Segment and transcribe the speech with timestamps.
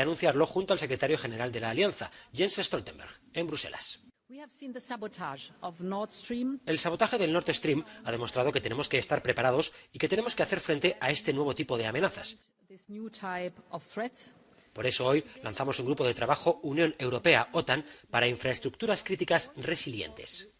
[0.00, 4.00] anunciarlo junto al secretario general de la Alianza, Jens Stoltenberg, en Bruselas.
[6.66, 10.36] El sabotaje del Nord Stream ha demostrado que tenemos que estar preparados y que tenemos
[10.36, 12.38] que hacer frente a este nuevo tipo de amenazas.
[14.72, 20.52] Por eso hoy lanzamos un grupo de trabajo Unión Europea-OTAN para infraestructuras críticas resilientes.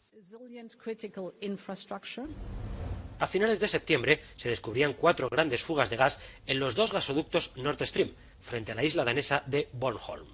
[3.20, 7.52] A finales de septiembre se descubrían cuatro grandes fugas de gas en los dos gasoductos
[7.54, 10.26] Nord Stream, frente a la isla danesa de Bornholm.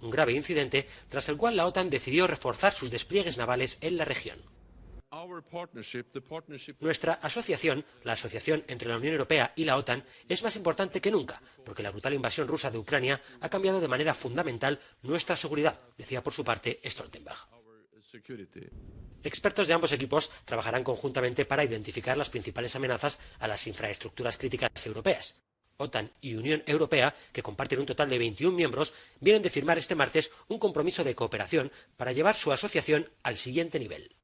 [0.00, 4.04] Un grave incidente tras el cual la OTAN decidió reforzar sus despliegues navales en la
[4.04, 4.38] región.
[6.80, 11.12] Nuestra asociación, la asociación entre la Unión Europea y la OTAN, es más importante que
[11.12, 15.78] nunca, porque la brutal invasión rusa de Ucrania ha cambiado de manera fundamental nuestra seguridad,
[15.96, 17.38] decía por su parte Stoltenberg.
[19.24, 24.70] Expertos de ambos equipos trabajarán conjuntamente para identificar las principales amenazas a las infraestructuras críticas
[24.86, 25.36] europeas.
[25.76, 29.94] OTAN y Unión Europea, que comparten un total de 21 miembros, vienen de firmar este
[29.94, 34.17] martes un compromiso de cooperación para llevar su asociación al siguiente nivel.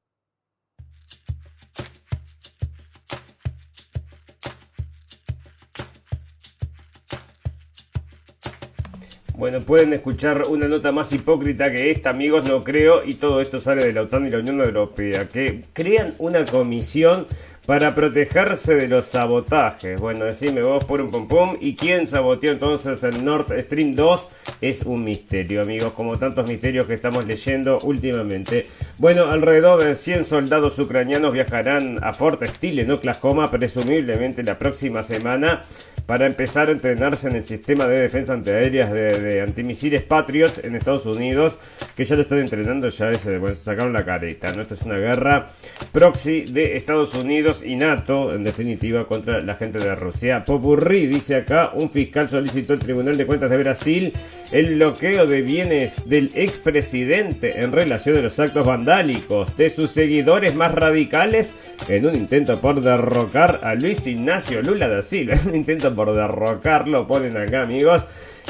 [9.37, 13.59] Bueno, pueden escuchar una nota más hipócrita que esta, amigos, no creo, y todo esto
[13.59, 17.27] sale de la OTAN y la Unión Europea, que crean una comisión
[17.67, 19.99] para protegerse de los sabotajes.
[20.01, 21.57] Bueno, decime vos por un pum.
[21.61, 24.29] ¿Y quién saboteó entonces el Nord Stream 2?
[24.61, 28.67] Es un misterio, amigos, como tantos misterios que estamos leyendo últimamente.
[28.99, 35.03] Bueno, alrededor de 100 soldados ucranianos viajarán a Fort Steele en Oklahoma, presumiblemente la próxima
[35.03, 35.65] semana
[36.07, 41.07] para empezar a entrenarse en el sistema de defensa antiaéreas de, antimisiles Patriot en Estados
[41.07, 41.57] Unidos,
[41.97, 44.63] que ya lo están entrenando, ya se bueno, sacaron la careta, ¿no?
[44.63, 45.49] Esto es una guerra
[45.93, 50.45] proxy de Estados Unidos y NATO, en definitiva, contra la gente de Rusia.
[50.45, 54.13] Popurrí, dice acá, un fiscal solicitó al Tribunal de Cuentas de Brasil
[54.53, 60.55] el bloqueo de bienes del expresidente en relación a los actos vandálicos de sus seguidores
[60.55, 61.53] más radicales
[61.89, 65.35] en un intento por derrocar a Luis Ignacio Lula da Silva.
[65.47, 68.05] un intento por derrocarlo, ponen acá amigos.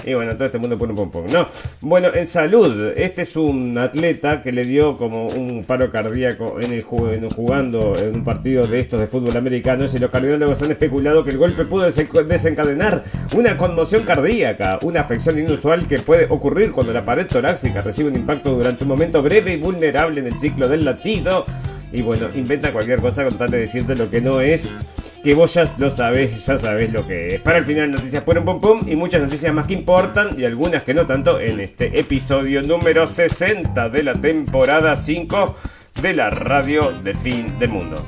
[0.06, 1.46] Y bueno, todo este mundo pone un pum ¿no?
[1.80, 6.72] Bueno, en salud, este es un atleta que le dio como un paro cardíaco en
[6.72, 9.86] el jugando en un partido de estos de fútbol americano.
[9.92, 13.04] Y los cardiólogos han especulado que el golpe pudo desencadenar
[13.34, 18.16] una conmoción cardíaca, una afección inusual que puede ocurrir cuando la pared torácica recibe un
[18.16, 21.46] impacto durante un momento breve y vulnerable en el ciclo del latido.
[21.92, 24.74] Y bueno, inventa cualquier cosa con tal de decirte lo que no es
[25.24, 27.40] que vos ya lo sabés, ya sabés lo que es.
[27.40, 30.44] Para el final noticias por un pum pum y muchas noticias más que importan y
[30.44, 35.56] algunas que no tanto en este episodio número 60 de la temporada 5
[36.02, 38.06] de la radio del fin del mundo.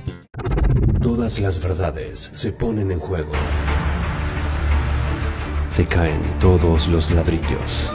[1.01, 3.33] Todas las verdades se ponen en juego.
[5.71, 7.91] Se caen todos los ladrillos.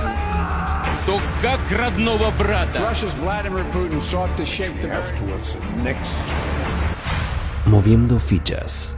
[7.68, 8.98] Moviendo fichas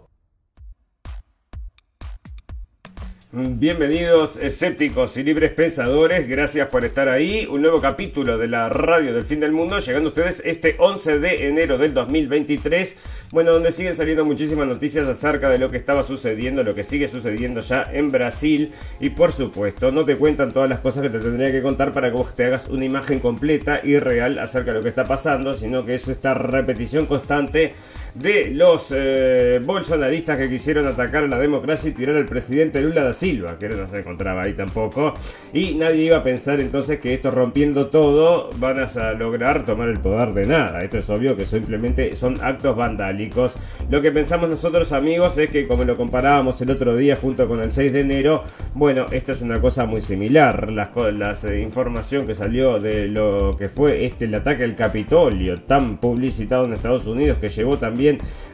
[3.33, 7.47] Bienvenidos escépticos y libres pensadores, gracias por estar ahí.
[7.49, 11.19] Un nuevo capítulo de la radio del fin del mundo, llegando a ustedes este 11
[11.19, 12.97] de enero del 2023.
[13.31, 17.07] Bueno, donde siguen saliendo muchísimas noticias acerca de lo que estaba sucediendo, lo que sigue
[17.07, 18.73] sucediendo ya en Brasil.
[18.99, 22.09] Y por supuesto, no te cuentan todas las cosas que te tendría que contar para
[22.09, 25.53] que vos te hagas una imagen completa y real acerca de lo que está pasando,
[25.53, 27.75] sino que es esta repetición constante
[28.13, 33.03] de los eh, bolsonaristas que quisieron atacar a la democracia y tirar al presidente Lula
[33.03, 35.13] da Silva, que no se encontraba ahí tampoco.
[35.53, 39.99] Y nadie iba a pensar entonces que esto rompiendo todo van a lograr tomar el
[39.99, 40.79] poder de nada.
[40.79, 43.55] Esto es obvio que simplemente son actos vandálicos.
[43.89, 47.61] Lo que pensamos nosotros amigos es que como lo comparábamos el otro día junto con
[47.61, 48.43] el 6 de enero,
[48.73, 50.71] bueno, esto es una cosa muy similar.
[50.71, 55.55] La las eh, información que salió de lo que fue este el ataque al Capitolio,
[55.57, 58.00] tan publicitado en Estados Unidos, que llevó también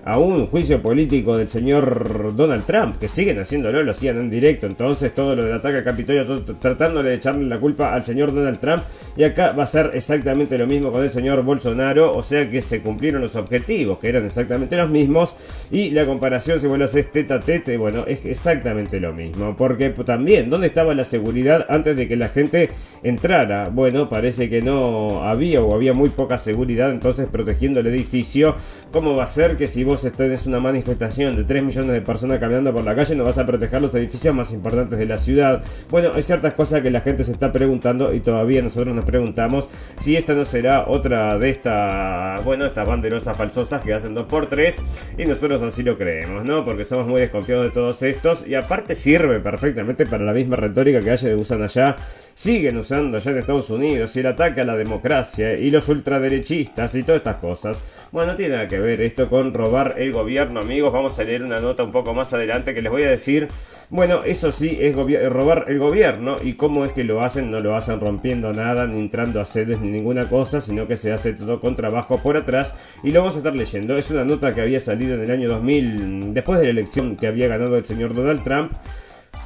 [0.06, 4.66] a un juicio político del señor Donald Trump, que siguen haciéndolo, lo hacían en directo.
[4.66, 8.60] Entonces, todo lo del ataque al Capitolio, tratándole de echarle la culpa al señor Donald
[8.60, 8.84] Trump.
[9.18, 12.62] Y acá va a ser exactamente lo mismo con el señor Bolsonaro, o sea que
[12.62, 15.36] se cumplieron los objetivos, que eran exactamente los mismos.
[15.72, 19.56] Y la comparación, si vos lo haces tete a tete, bueno, es exactamente lo mismo.
[19.58, 22.70] Porque también, ¿dónde estaba la seguridad antes de que la gente
[23.04, 23.70] entrara?
[23.70, 28.56] Bueno, parece que no había o había muy poca seguridad, entonces protegiendo el edificio,
[28.92, 29.37] ¿cómo va a ser?
[29.38, 33.14] Que si vos tenés una manifestación de 3 millones de personas caminando por la calle
[33.14, 35.64] no vas a proteger los edificios más importantes de la ciudad.
[35.92, 39.70] Bueno, hay ciertas cosas que la gente se está preguntando y todavía nosotros nos preguntamos
[40.00, 44.76] si esta no será otra de estas, bueno, estas banderosas falsosas que hacen 2x3
[45.20, 46.66] y nosotros así lo creemos, ¿no?
[46.66, 51.00] Porque somos muy desconfiados de todos estos y aparte sirve perfectamente para la misma retórica
[51.00, 51.96] que usan allá,
[52.34, 56.96] siguen usando allá en Estados Unidos y el ataque a la democracia y los ultraderechistas
[56.96, 57.80] y todas estas cosas.
[58.12, 60.92] Bueno, no tiene nada que ver esto con robar el gobierno, amigos.
[60.92, 63.48] Vamos a leer una nota un poco más adelante que les voy a decir.
[63.90, 67.52] Bueno, eso sí es robar el gobierno y cómo es que lo hacen.
[67.52, 71.12] No lo hacen rompiendo nada, ni entrando a sedes, ni ninguna cosa, sino que se
[71.12, 72.74] hace todo con trabajo por atrás.
[73.04, 73.98] Y lo vamos a estar leyendo.
[73.98, 77.28] Es una nota que había salido en el año 2000, después de la elección que
[77.28, 78.72] había ganado el señor Donald Trump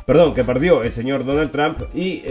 [0.06, 2.22] perdón, que perdió el señor Donald Trump y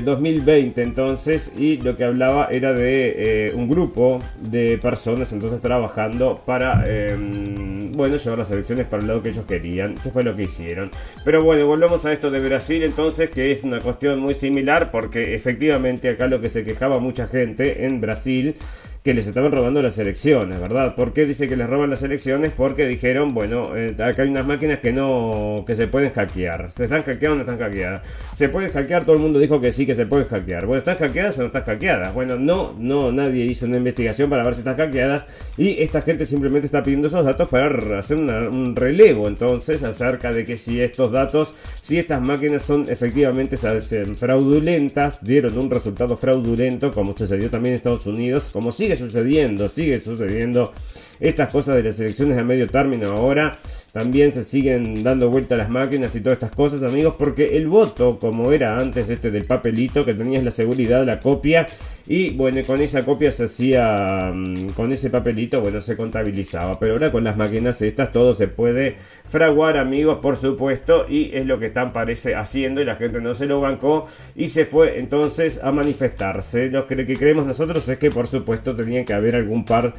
[0.00, 5.60] 2020 eh, entonces y lo que hablaba era de eh, un grupo de personas entonces
[5.60, 10.22] trabajando para em, bueno llevar las elecciones para el lado que ellos querían, que fue
[10.22, 10.90] lo que hicieron.
[11.24, 15.34] Pero bueno, volvemos a esto de Brasil entonces que es una cuestión muy similar porque
[15.34, 18.56] efectivamente acá lo que se quejaba mucha gente en Brasil
[19.04, 20.94] que les estaban robando las elecciones, ¿verdad?
[20.94, 22.54] ¿Por qué dice que les roban las elecciones?
[22.56, 26.70] Porque dijeron, bueno, eh, acá hay unas máquinas que no, que se pueden hackear.
[26.70, 28.00] ¿Se están hackeadas o no están hackeadas?
[28.34, 29.04] ¿Se pueden hackear?
[29.04, 30.64] Todo el mundo dijo que sí, que se pueden hackear.
[30.64, 32.14] Bueno, ¿están hackeadas o no están hackeadas?
[32.14, 35.26] Bueno, no, no, nadie hizo una investigación para ver si están hackeadas
[35.58, 40.46] y esta gente simplemente está pidiendo esos datos para hacer un relevo entonces acerca de
[40.46, 41.52] que si estos datos,
[41.82, 48.06] si estas máquinas son efectivamente fraudulentas, dieron un resultado fraudulento como sucedió también en Estados
[48.06, 50.72] Unidos, como sigue sucediendo, sigue sucediendo
[51.20, 53.56] estas cosas de las elecciones a medio término ahora.
[53.94, 58.18] También se siguen dando vuelta las máquinas y todas estas cosas, amigos, porque el voto,
[58.18, 61.68] como era antes este del papelito, que tenías la seguridad, la copia,
[62.08, 66.76] y bueno, con esa copia se hacía, mm, con ese papelito, bueno, se contabilizaba.
[66.80, 68.96] Pero ahora con las máquinas estas todo se puede
[69.26, 73.32] fraguar, amigos, por supuesto, y es lo que están parece haciendo y la gente no
[73.34, 76.68] se lo bancó y se fue entonces a manifestarse.
[76.68, 79.94] Lo que creemos nosotros es que por supuesto tenían que haber algún par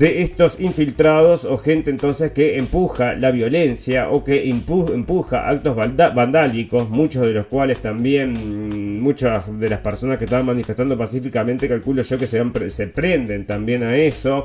[0.00, 7.22] estos infiltrados o gente entonces que empuja la violencia o que empuja actos vandálicos, muchos
[7.22, 12.16] de los cuales también mm, muchas de las personas que estaban manifestando pacíficamente calculo yo
[12.16, 14.44] que se, se prenden también a eso.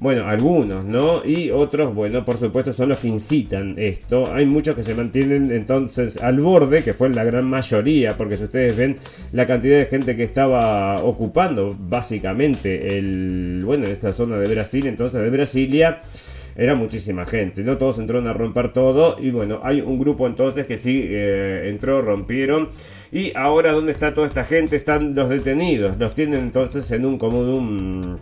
[0.00, 1.24] Bueno, algunos, ¿no?
[1.24, 4.32] Y otros, bueno, por supuesto son los que incitan esto.
[4.32, 8.44] Hay muchos que se mantienen entonces al borde, que fue la gran mayoría, porque si
[8.44, 8.96] ustedes ven
[9.32, 15.20] la cantidad de gente que estaba ocupando básicamente el, bueno, esta zona de Brasil, entonces
[15.20, 15.98] de Brasilia,
[16.54, 17.76] era muchísima gente, ¿no?
[17.76, 22.02] Todos entraron a romper todo y bueno, hay un grupo entonces que sí eh, entró,
[22.02, 22.68] rompieron
[23.10, 24.76] y ahora ¿dónde está toda esta gente?
[24.76, 28.18] Están los detenidos, los tienen entonces en un como un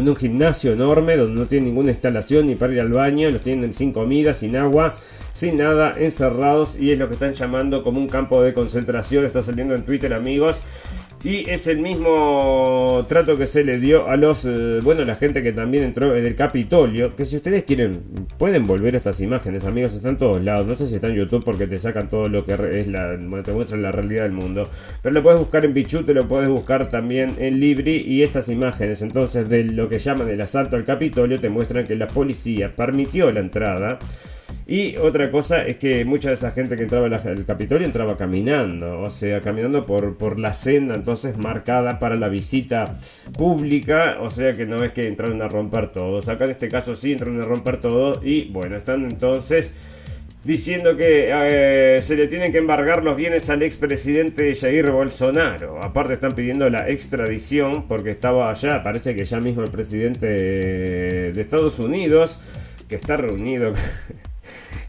[0.00, 3.42] en un gimnasio enorme donde no tiene ninguna instalación ni para ir al baño, los
[3.42, 4.94] tienen sin comida, sin agua,
[5.32, 9.42] sin nada, encerrados y es lo que están llamando como un campo de concentración, está
[9.42, 10.60] saliendo en Twitter amigos.
[11.26, 15.42] Y es el mismo trato que se le dio a los, eh, bueno, la gente
[15.42, 17.16] que también entró en el Capitolio.
[17.16, 18.00] Que si ustedes quieren,
[18.38, 20.68] pueden volver a estas imágenes, amigos, están todos lados.
[20.68, 23.52] No sé si está en YouTube porque te sacan todo lo que es la, te
[23.52, 24.70] muestran la realidad del mundo.
[25.02, 28.04] Pero lo puedes buscar en Pichu, te lo puedes buscar también en Libri.
[28.06, 31.96] Y estas imágenes, entonces, de lo que llaman el asalto al Capitolio, te muestran que
[31.96, 33.98] la policía permitió la entrada.
[34.66, 39.00] Y otra cosa es que mucha de esa gente que entraba al Capitolio entraba caminando,
[39.00, 42.84] o sea, caminando por, por la senda entonces marcada para la visita
[43.38, 46.28] pública, o sea que no es que entraron a romper todos.
[46.28, 49.70] Acá en este caso sí entraron a romper todo y bueno, están entonces
[50.42, 55.78] diciendo que eh, se le tienen que embargar los bienes al expresidente Jair Bolsonaro.
[55.82, 61.40] Aparte están pidiendo la extradición porque estaba allá, parece que ya mismo el presidente de
[61.40, 62.38] Estados Unidos,
[62.88, 63.72] que está reunido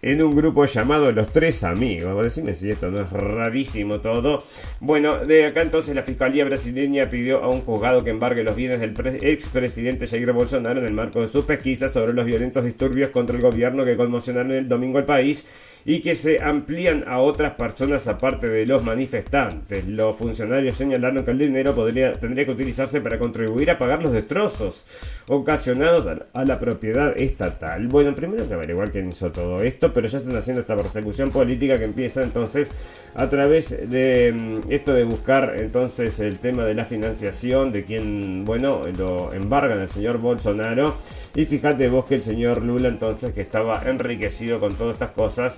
[0.07, 2.23] en un grupo llamado Los Tres Amigos.
[2.23, 4.41] Decime si esto no es rarísimo todo.
[4.79, 8.79] Bueno, de acá entonces la Fiscalía brasileña pidió a un juzgado que embargue los bienes
[8.79, 13.35] del expresidente Jair Bolsonaro en el marco de sus pesquisas sobre los violentos disturbios contra
[13.35, 15.45] el gobierno que conmocionaron el domingo al país
[15.87, 19.87] y que se amplían a otras personas aparte de los manifestantes.
[19.87, 24.83] Los funcionarios señalaron que el dinero tendría que utilizarse para contribuir a pagar los destrozos
[25.29, 27.87] ocasionados a, la propiedad estatal.
[27.87, 31.79] Bueno, primero que averiguar quién hizo todo esto, pero ya están haciendo esta persecución política
[31.79, 32.69] que empieza entonces
[33.15, 38.43] a través de mm, esto de buscar entonces el tema de la financiación, de quien,
[38.43, 40.97] bueno, lo embargan al señor Bolsonaro.
[41.33, 45.57] Y fíjate vos que el señor Lula entonces que estaba enriquecido con todas estas cosas,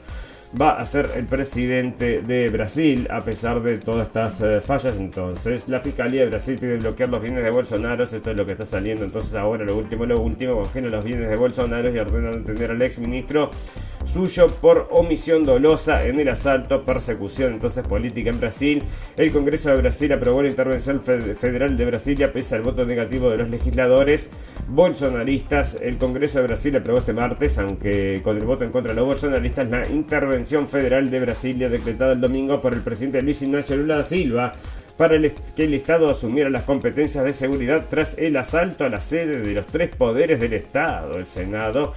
[0.59, 4.95] va a ser el presidente de Brasil, a pesar de todas estas eh, fallas.
[4.97, 8.03] Entonces, la Fiscalía de Brasil pide bloquear los bienes de Bolsonaro.
[8.03, 9.05] Esto es lo que está saliendo.
[9.05, 12.81] Entonces, ahora lo último, lo último, congela los bienes de Bolsonaro y ordenan detener al
[12.81, 13.51] ex ministro
[14.05, 18.83] suyo por omisión dolosa en el asalto, persecución entonces política en Brasil.
[19.17, 23.37] El Congreso de Brasil aprobó la intervención federal de Brasilia pese al voto negativo de
[23.37, 24.31] los legisladores
[24.67, 25.77] bolsonaristas.
[25.79, 29.05] El Congreso de Brasil aprobó este martes, aunque con el voto en contra de los
[29.05, 33.97] bolsonaristas, la intervención federal de Brasilia decretada el domingo por el presidente Luis Ignacio Lula
[33.97, 34.51] da Silva
[34.97, 35.17] para
[35.55, 39.53] que el Estado asumiera las competencias de seguridad tras el asalto a la sede de
[39.53, 41.93] los tres poderes del Estado, el Senado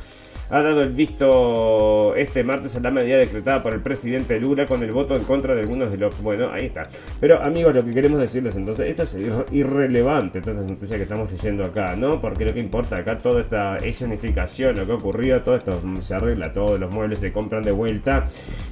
[0.53, 4.83] ha dado el visto este martes a la medida decretada por el presidente Lula con
[4.83, 6.21] el voto en contra de algunos de los...
[6.23, 6.83] Bueno, ahí está.
[7.19, 9.17] Pero amigos, lo que queremos decirles entonces, esto es
[9.51, 12.21] irrelevante, todas las noticias que estamos leyendo acá, ¿no?
[12.21, 16.53] Porque lo que importa acá, toda esta escenificación, lo que ocurrió, todo esto se arregla
[16.53, 18.27] todo, los muebles se compran de vuelta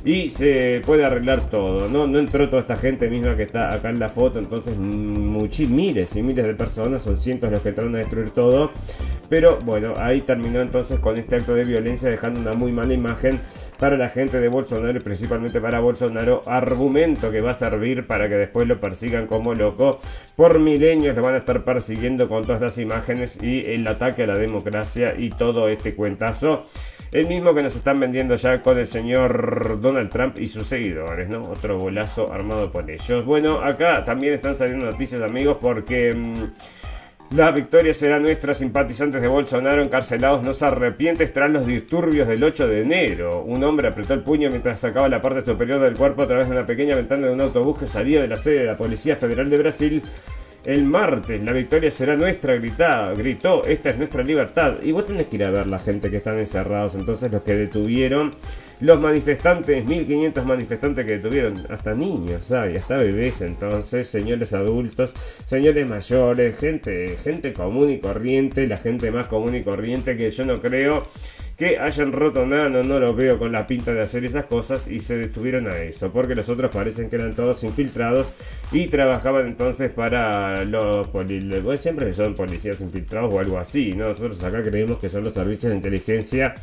[0.04, 2.06] y se puede arreglar todo, ¿no?
[2.06, 6.14] No entró toda esta gente misma que está acá en la foto, entonces muchos, miles
[6.14, 8.70] y miles de personas, son cientos los que entraron a destruir todo.
[9.30, 13.40] Pero bueno, ahí terminó entonces con este acto de violencia dejando una muy mala imagen
[13.80, 18.28] para la gente de Bolsonaro y principalmente para Bolsonaro, argumento que va a servir para
[18.28, 19.98] que después lo persigan como loco.
[20.36, 24.26] Por milenios lo van a estar persiguiendo con todas las imágenes y el ataque a
[24.26, 26.66] la democracia y todo este cuentazo.
[27.10, 31.28] El mismo que nos están vendiendo ya con el señor Donald Trump y sus seguidores,
[31.28, 31.40] ¿no?
[31.42, 33.24] Otro bolazo armado por ellos.
[33.24, 36.12] Bueno, acá también están saliendo noticias, amigos, porque...
[36.14, 36.44] Mm,
[37.30, 38.54] la victoria será nuestra.
[38.54, 43.42] Simpatizantes de Bolsonaro encarcelados no se arrepienten tras los disturbios del 8 de enero.
[43.42, 46.56] Un hombre apretó el puño mientras sacaba la parte superior del cuerpo a través de
[46.56, 49.48] una pequeña ventana de un autobús que salía de la sede de la Policía Federal
[49.48, 50.02] de Brasil.
[50.64, 54.74] El martes, la victoria será nuestra, gritó, gritó, esta es nuestra libertad.
[54.82, 57.54] Y vos tenés que ir a ver la gente que están encerrados, entonces los que
[57.54, 58.32] detuvieron
[58.80, 62.78] los manifestantes, 1500 manifestantes que detuvieron, hasta niños, ¿sabes?
[62.78, 65.12] Hasta bebés, entonces, señores adultos,
[65.46, 70.44] señores mayores, gente, gente común y corriente, la gente más común y corriente que yo
[70.44, 71.04] no creo
[71.60, 74.88] que hayan roto nada, no, no lo veo con la pinta de hacer esas cosas
[74.88, 78.32] y se detuvieron a eso, porque los otros parecen que eran todos infiltrados
[78.72, 84.08] y trabajaban entonces para los policías, siempre son policías infiltrados o algo así, ¿no?
[84.08, 86.54] Nosotros acá creemos que son los servicios de inteligencia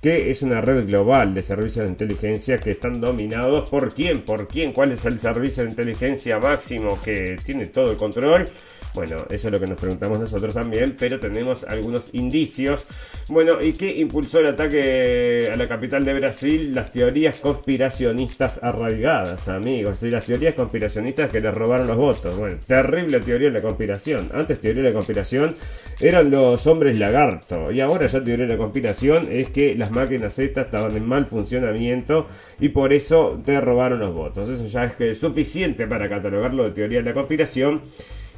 [0.00, 4.48] que es una red global de servicios de inteligencia que están dominados por quién, por
[4.48, 8.48] quién, cuál es el servicio de inteligencia máximo que tiene todo el control.
[8.94, 12.84] Bueno, eso es lo que nos preguntamos nosotros también, pero tenemos algunos indicios.
[13.28, 16.74] Bueno, ¿y qué impulsó el ataque a la capital de Brasil?
[16.74, 20.02] Las teorías conspiracionistas arraigadas, amigos.
[20.02, 22.36] Y las teorías conspiracionistas que les robaron los votos.
[22.36, 24.28] Bueno, terrible teoría de la conspiración.
[24.34, 25.54] Antes teoría de la conspiración
[26.00, 27.70] eran los hombres lagarto.
[27.70, 31.26] Y ahora ya teoría de la conspiración es que las máquinas estas estaban en mal
[31.26, 32.26] funcionamiento
[32.58, 34.48] y por eso te robaron los votos.
[34.48, 37.82] Eso ya es que es suficiente para catalogarlo de teoría de la conspiración.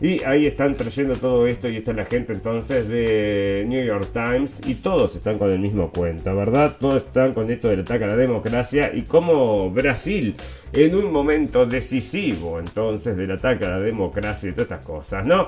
[0.02, 4.60] Y ahí están trayendo todo esto y está la gente entonces de New York Times
[4.66, 6.76] y todos están con el mismo cuento, ¿verdad?
[6.80, 10.34] Todos están con esto del ataque a la democracia y como Brasil
[10.72, 15.46] en un momento decisivo entonces del ataque a la democracia y todas estas cosas, ¿no?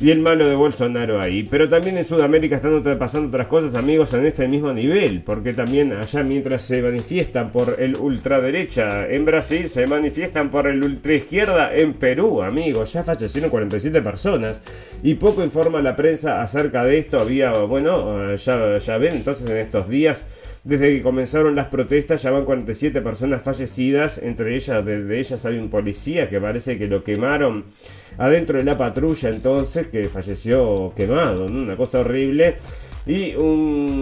[0.00, 1.44] Y el malo de Bolsonaro ahí.
[1.50, 5.92] Pero también en Sudamérica están pasando otras cosas, amigos, en este mismo nivel, porque también
[5.92, 11.94] allá mientras se manifiestan por el ultraderecha en Brasil, se manifiestan por el ultraizquierda en
[11.94, 12.92] Perú, amigos.
[12.92, 14.62] Ya fallecieron 47 personas
[15.02, 17.18] y poco informa la prensa acerca de esto.
[17.18, 20.24] Había, bueno, ya, ya ven, entonces en estos días
[20.68, 25.56] desde que comenzaron las protestas ya van 47 personas fallecidas, entre ellas, de ellas hay
[25.56, 27.64] un policía que parece que lo quemaron
[28.18, 32.56] adentro de la patrulla entonces, que falleció quemado, una cosa horrible.
[33.06, 33.32] Y,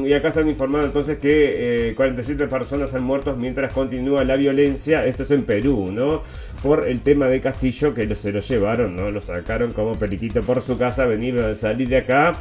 [0.08, 5.04] y acá están informando entonces que 47 eh, personas han muerto mientras continúa la violencia.
[5.04, 6.22] Esto es en Perú, ¿no?
[6.64, 9.12] Por el tema de Castillo que se lo llevaron, ¿no?
[9.12, 12.32] Lo sacaron como periquito por su casa, venir a salir de acá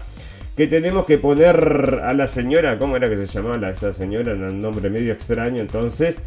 [0.55, 4.33] que tenemos que poner a la señora, ¿cómo era que se llamaba esta señora?
[4.33, 6.21] Un nombre medio extraño entonces.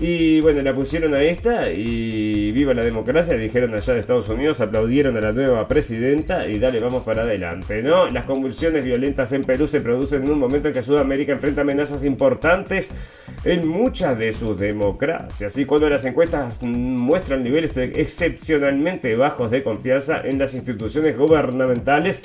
[0.00, 4.60] Y bueno, la pusieron a esta y viva la democracia, dijeron allá de Estados Unidos,
[4.60, 8.08] aplaudieron a la nueva presidenta y dale, vamos para adelante, ¿no?
[8.08, 12.04] Las convulsiones violentas en Perú se producen en un momento en que Sudamérica enfrenta amenazas
[12.04, 12.90] importantes
[13.44, 15.56] en muchas de sus democracias.
[15.58, 22.20] Y cuando las encuestas muestran niveles excepcionalmente bajos de confianza en las instituciones gubernamentales,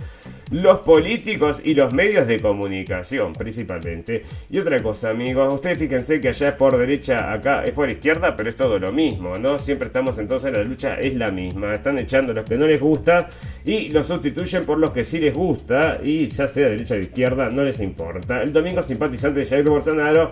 [0.52, 4.24] los políticos y los medios de comunicación, principalmente.
[4.50, 8.36] Y otra cosa, amigos, ustedes fíjense que allá es por derecha, acá es por izquierda,
[8.36, 9.60] pero es todo lo mismo, ¿no?
[9.60, 11.74] Siempre estamos entonces, la lucha es la misma.
[11.74, 13.30] Están echando los que no les gusta
[13.66, 17.50] y los sustituyen por los que sí les gusta, y ya sea derecha o izquierda,
[17.50, 18.42] no les importa.
[18.42, 20.32] El domingo simpatizante de Jair Bolsonaro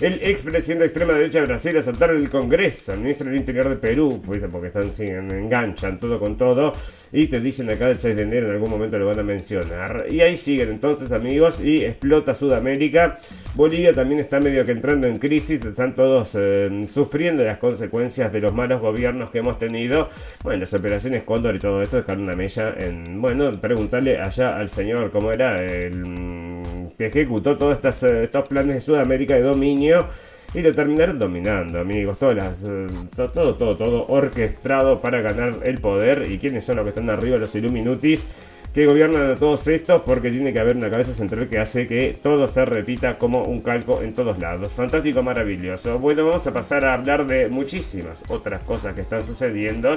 [0.00, 3.76] El expresidente de extrema derecha de Brasil asaltaron el Congreso, el ministro del Interior de
[3.76, 6.72] Perú, pues, porque están siguen, enganchan todo con todo
[7.12, 10.06] y te dicen acá el 6 de enero en algún momento lo van a mencionar.
[10.10, 13.18] Y ahí siguen entonces amigos y explota Sudamérica.
[13.54, 18.40] Bolivia también está medio que entrando en crisis, están todos eh, sufriendo las consecuencias de
[18.40, 20.08] los malos gobiernos que hemos tenido.
[20.42, 23.20] Bueno, las operaciones Cóndor y todo esto dejaron una mella en...
[23.20, 28.80] Bueno, preguntarle allá al señor cómo era el que ejecutó todos eh, estos planes de
[28.80, 30.06] Sudamérica de dominio
[30.54, 32.18] y lo terminaron dominando, amigos.
[32.18, 36.30] Todas las, eh, todo, todo, todo orquestado para ganar el poder.
[36.30, 37.38] ¿Y quiénes son los que están arriba?
[37.38, 38.26] Los Illuminutis
[38.74, 42.18] que gobiernan a todos estos porque tiene que haber una cabeza central que hace que
[42.22, 44.72] todo se repita como un calco en todos lados.
[44.72, 45.98] Fantástico, maravilloso.
[45.98, 49.96] Bueno, vamos a pasar a hablar de muchísimas otras cosas que están sucediendo.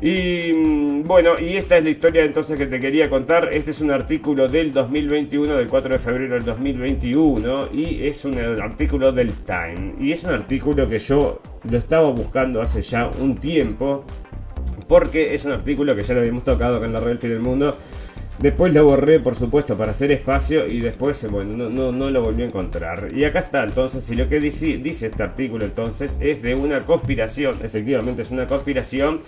[0.00, 3.48] Y mm, bueno, y esta es la historia entonces que te quería contar.
[3.52, 8.38] Este es un artículo del 2021, del 4 de febrero del 2021, y es un
[8.38, 9.94] artículo del Time.
[9.98, 14.04] Y es un artículo que yo lo estaba buscando hace ya un tiempo,
[14.86, 17.76] porque es un artículo que ya lo habíamos tocado acá en la red del mundo.
[18.38, 22.42] Después lo borré, por supuesto, para hacer espacio y después, bueno, no, no, lo volví
[22.42, 23.08] a encontrar.
[23.14, 26.80] Y acá está, entonces, y lo que dice, dice este artículo entonces es de una
[26.80, 29.20] conspiración, efectivamente es una conspiración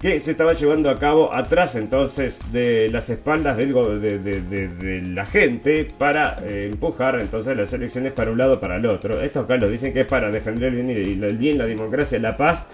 [0.00, 5.24] que se estaba llevando a cabo atrás entonces de las espaldas del, de, de, la
[5.24, 9.20] gente para eh, empujar entonces las elecciones para un lado para el otro.
[9.20, 12.66] Estos acá dicen que es para defender el bien, el bien, la democracia, la paz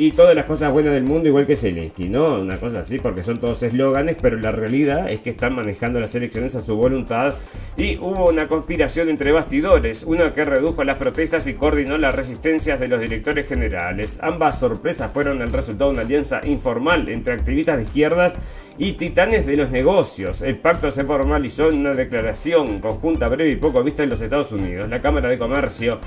[0.00, 2.40] y todas las cosas buenas del mundo, igual que Zelensky, ¿no?
[2.40, 6.14] Una cosa así, porque son todos eslóganes, pero la realidad es que están manejando las
[6.14, 7.34] elecciones a su voluntad
[7.76, 12.80] y hubo una conspiración entre bastidores, una que redujo las protestas y coordinó las resistencias
[12.80, 14.18] de los directores generales.
[14.22, 18.32] Ambas sorpresas fueron el resultado de una alianza informal entre activistas de izquierdas
[18.78, 20.40] y titanes de los negocios.
[20.40, 24.50] El pacto se formalizó en una declaración conjunta breve y poco vista en los Estados
[24.50, 24.88] Unidos.
[24.88, 26.00] La Cámara de Comercio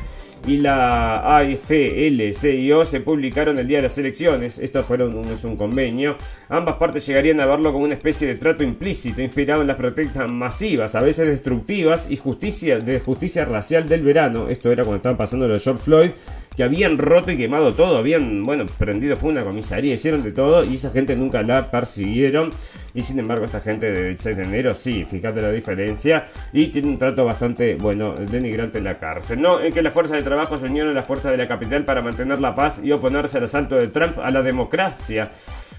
[0.46, 4.60] y la AFL-CIO se publicaron el día de las elecciones.
[4.60, 6.18] Esto fueron un, un convenio.
[6.50, 10.32] Ambas partes llegarían a verlo como una especie de trato implícito inspirado en las protestas
[10.32, 14.50] masivas, a veces destructivas y justicia de justicia racial del verano.
[14.50, 16.12] Esto era cuando estaban pasando los George Floyd
[16.56, 20.64] que habían roto y quemado todo, habían, bueno, prendido fue una comisaría, hicieron de todo
[20.64, 22.52] y esa gente nunca la persiguieron.
[22.96, 26.26] Y sin embargo, esta gente del 6 de enero, sí, fíjate la diferencia.
[26.52, 29.42] Y tiene un trato bastante, bueno, denigrante en la cárcel.
[29.42, 31.86] No, en que la fuerza de trabajo se unieron a la fuerza de la capital
[31.86, 35.32] para mantener la paz y oponerse al asalto de Trump a la democracia.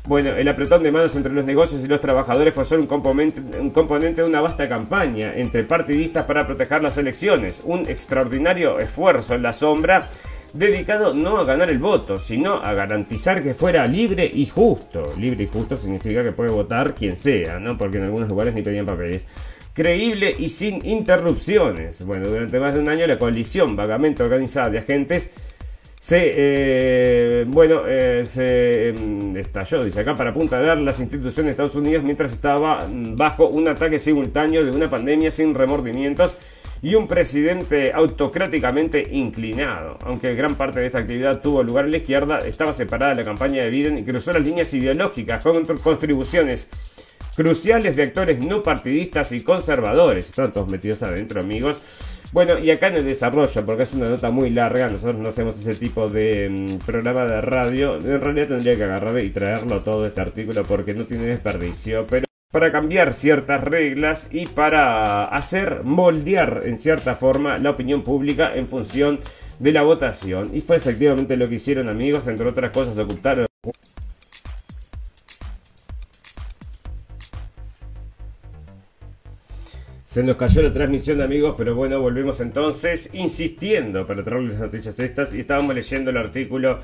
[0.06, 3.40] Bueno, el apretón de manos entre los negocios y los trabajadores fue solo un componente,
[3.58, 7.62] un componente de una vasta campaña entre partidistas para proteger las elecciones.
[7.64, 10.08] Un extraordinario esfuerzo en la sombra
[10.52, 15.02] dedicado no a ganar el voto, sino a garantizar que fuera libre y justo.
[15.18, 17.78] Libre y justo significa que puede votar quien sea, ¿no?
[17.78, 19.24] Porque en algunos lugares ni pedían papeles.
[19.74, 22.06] Creíble y sin interrupciones.
[22.06, 25.28] Bueno, durante más de un año la coalición vagamente organizada de agentes
[25.98, 31.74] se, eh, bueno, eh, se em, estalló, dice acá, para apuntalar las instituciones de Estados
[31.74, 36.36] Unidos mientras estaba mm, bajo un ataque simultáneo de una pandemia sin remordimientos
[36.80, 39.98] y un presidente autocráticamente inclinado.
[40.04, 43.24] Aunque gran parte de esta actividad tuvo lugar en la izquierda, estaba separada de la
[43.24, 46.68] campaña de Biden y cruzó las líneas ideológicas con contribuciones
[47.34, 50.26] cruciales de actores no partidistas y conservadores.
[50.26, 51.78] Están todos metidos adentro, amigos.
[52.32, 55.56] Bueno, y acá en el desarrollo, porque es una nota muy larga, nosotros no hacemos
[55.56, 57.96] ese tipo de mm, programa de radio.
[57.96, 62.06] En realidad tendría que agarrar y traerlo todo este artículo porque no tiene desperdicio.
[62.08, 68.50] Pero para cambiar ciertas reglas y para hacer moldear en cierta forma la opinión pública
[68.52, 69.20] en función
[69.58, 70.50] de la votación.
[70.52, 73.46] Y fue efectivamente lo que hicieron amigos, entre otras cosas ocultaron...
[80.14, 84.96] Se nos cayó la transmisión, amigos, pero bueno, volvemos entonces insistiendo para traerles las noticias
[85.00, 86.78] estas y estábamos leyendo el artículo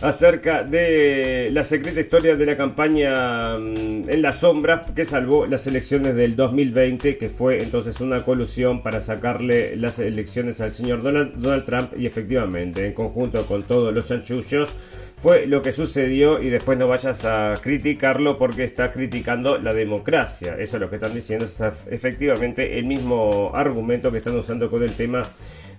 [0.00, 5.66] acerca de la secreta historia de la campaña mm, en la sombra que salvó las
[5.66, 11.64] elecciones del 2020, que fue entonces una colusión para sacarle las elecciones al señor Donald,
[11.64, 14.76] Trump y efectivamente, en conjunto con todos los chanchullos,
[15.24, 20.54] fue lo que sucedió y después no vayas a criticarlo porque está criticando la democracia.
[20.58, 24.82] Eso es lo que están diciendo, es efectivamente el mismo argumento que están usando con
[24.82, 25.22] el tema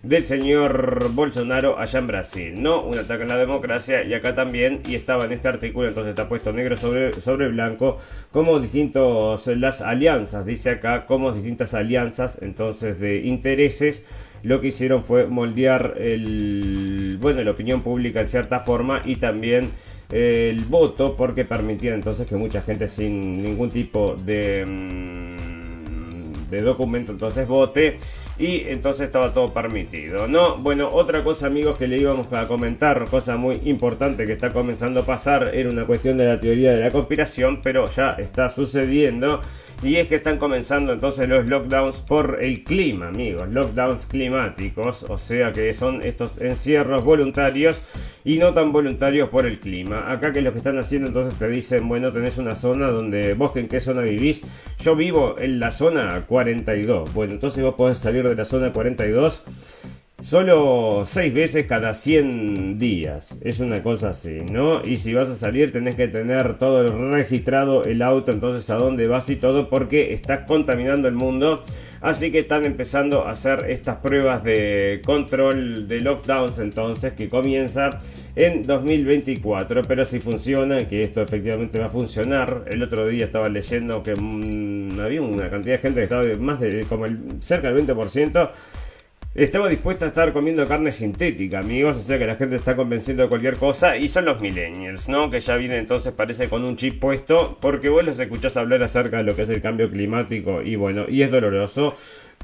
[0.01, 2.81] del señor Bolsonaro allá en Brasil, ¿no?
[2.87, 6.27] Un ataque a la democracia y acá también, y estaba en este artículo, entonces está
[6.27, 7.99] puesto negro sobre, sobre blanco,
[8.31, 14.03] como distintos, las alianzas, dice acá, como distintas alianzas, entonces, de intereses,
[14.45, 19.71] lo que hicieron fue moldear el, bueno, la opinión pública en cierta forma y también
[20.11, 24.65] el voto porque permitía entonces que mucha gente sin ningún tipo de...
[24.65, 25.25] Mm,
[26.49, 27.97] de documento entonces vote
[28.37, 30.57] y entonces estaba todo permitido, ¿no?
[30.57, 35.01] Bueno, otra cosa amigos que le íbamos a comentar, cosa muy importante que está comenzando
[35.01, 39.41] a pasar, era una cuestión de la teoría de la conspiración, pero ya está sucediendo
[39.83, 45.17] y es que están comenzando entonces los lockdowns por el clima, amigos, lockdowns climáticos, o
[45.17, 47.81] sea que son estos encierros voluntarios
[48.23, 50.11] y no tan voluntarios por el clima.
[50.11, 53.55] Acá que lo que están haciendo entonces te dicen, bueno, tenés una zona donde vos
[53.55, 54.41] en qué zona vivís.
[54.79, 57.13] Yo vivo en la zona 42.
[57.13, 59.43] Bueno, entonces vos podés salir de la zona 42
[60.21, 63.37] Solo 6 veces cada 100 días.
[63.41, 64.81] Es una cosa así, ¿no?
[64.83, 69.07] Y si vas a salir tenés que tener todo registrado el auto, entonces a dónde
[69.09, 71.63] vas y todo, porque estás contaminando el mundo.
[72.01, 77.89] Así que están empezando a hacer estas pruebas de control de lockdowns entonces que comienza
[78.35, 79.81] en 2024.
[79.81, 82.63] Pero si funciona, que esto efectivamente va a funcionar.
[82.71, 86.59] El otro día estaba leyendo que mm, había una cantidad de gente que estaba más
[86.61, 88.49] de como el, cerca del 20%
[89.35, 91.97] estaba dispuesta a estar comiendo carne sintética, amigos.
[91.97, 93.97] O sea que la gente está convenciendo de cualquier cosa.
[93.97, 95.29] Y son los millennials, ¿no?
[95.29, 97.57] Que ya vienen entonces, parece, con un chip puesto.
[97.59, 100.61] Porque vos los escuchás hablar acerca de lo que es el cambio climático.
[100.61, 101.95] Y bueno, y es doloroso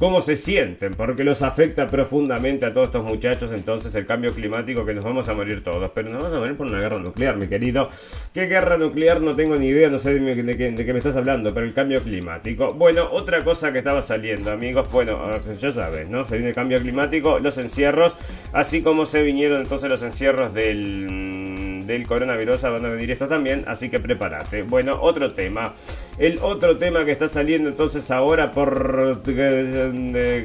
[0.01, 4.83] cómo se sienten, porque los afecta profundamente a todos estos muchachos entonces el cambio climático
[4.83, 7.37] que nos vamos a morir todos, pero nos vamos a morir por una guerra nuclear,
[7.37, 7.87] mi querido.
[8.33, 9.21] ¿Qué guerra nuclear?
[9.21, 12.73] No tengo ni idea, no sé de, qué, me estás hablando, pero el cambio climático.
[12.73, 16.25] Bueno, otra cosa que estaba saliendo, amigos, bueno, ya sabes, ¿no?
[16.25, 18.17] Se viene el cambio climático, los encierros,
[18.53, 21.50] así como se vinieron entonces los encierros del,
[21.85, 24.63] del coronavirus, van a venir esto también, así que prepárate.
[24.63, 25.73] Bueno, otro tema.
[26.17, 29.21] El otro tema que está saliendo entonces ahora por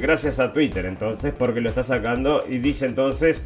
[0.00, 3.42] gracias a Twitter, entonces, porque lo está sacando y dice entonces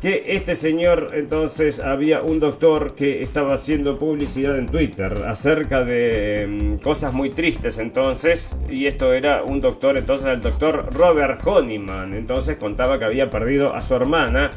[0.00, 6.46] que este señor entonces había un doctor que estaba haciendo publicidad en Twitter acerca de
[6.46, 12.12] mm, cosas muy tristes entonces y esto era un doctor entonces el doctor Robert Honeyman
[12.14, 14.50] entonces contaba que había perdido a su hermana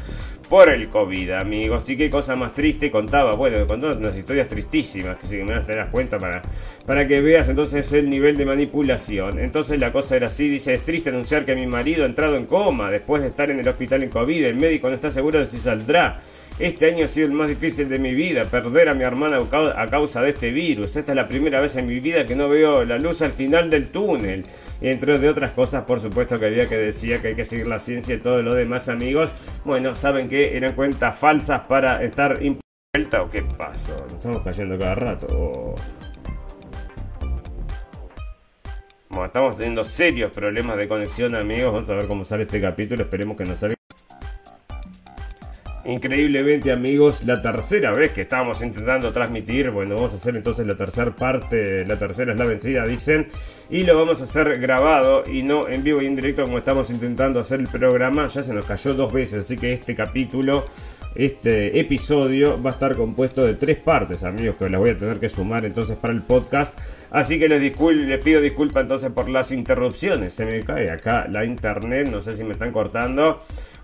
[0.50, 1.88] por el COVID, amigos.
[1.88, 3.36] Y qué cosa más triste contaba.
[3.36, 6.42] Bueno, contó unas historias tristísimas que si me te das cuenta para,
[6.84, 9.38] para que veas entonces el nivel de manipulación.
[9.38, 12.46] Entonces la cosa era así: dice, es triste anunciar que mi marido ha entrado en
[12.46, 14.44] coma después de estar en el hospital en COVID.
[14.44, 16.20] El médico no está seguro de si saldrá.
[16.60, 19.38] Este año ha sido el más difícil de mi vida, perder a mi hermana
[19.76, 20.94] a causa de este virus.
[20.94, 23.70] Esta es la primera vez en mi vida que no veo la luz al final
[23.70, 24.44] del túnel.
[24.82, 27.78] Entre de otras cosas, por supuesto que había que decía que hay que seguir la
[27.78, 29.32] ciencia y todo lo demás, amigos.
[29.64, 32.38] Bueno, saben que eran cuentas falsas para estar
[32.94, 33.96] vuelta o qué pasó.
[34.02, 35.74] Nos estamos cayendo cada rato.
[39.08, 41.72] Bueno, estamos teniendo serios problemas de conexión, amigos.
[41.72, 43.04] Vamos a ver cómo sale este capítulo.
[43.04, 43.79] Esperemos que nos salga.
[45.84, 50.74] Increíblemente amigos, la tercera vez que estábamos intentando transmitir, bueno, vamos a hacer entonces la
[50.74, 53.26] tercera parte, la tercera es la vencida, dicen,
[53.70, 56.90] y lo vamos a hacer grabado y no en vivo y en directo como estamos
[56.90, 60.66] intentando hacer el programa, ya se nos cayó dos veces, así que este capítulo,
[61.14, 65.18] este episodio va a estar compuesto de tres partes, amigos, que las voy a tener
[65.18, 66.78] que sumar entonces para el podcast,
[67.10, 71.46] así que les, les pido disculpas entonces por las interrupciones, se me cae acá la
[71.46, 73.40] internet, no sé si me están cortando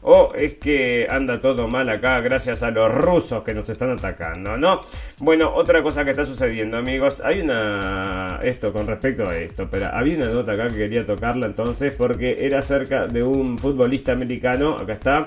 [0.09, 4.57] o es que anda todo mal acá gracias a los rusos que nos están atacando,
[4.57, 4.81] ¿no?
[5.19, 8.39] Bueno, otra cosa que está sucediendo, amigos, hay una...
[8.45, 12.37] esto con respecto a esto, pero había una nota acá que quería tocarla entonces porque
[12.39, 15.25] era acerca de un futbolista americano, acá está,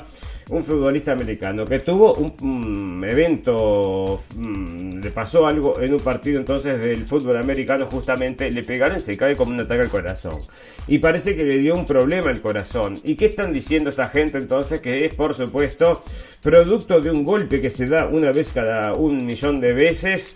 [0.50, 6.80] un futbolista americano que tuvo un, evento, mm, le pasó algo en un partido entonces
[6.80, 10.42] del fútbol americano, justamente le pegaron y se cae como un ataque al corazón.
[10.88, 13.00] Y parece que le dio un problema al corazón.
[13.04, 14.80] ¿Y qué están diciendo esta gente entonces?
[14.82, 16.02] Que es, por supuesto,
[16.42, 20.36] producto de un golpe que se da una vez cada un millón de veces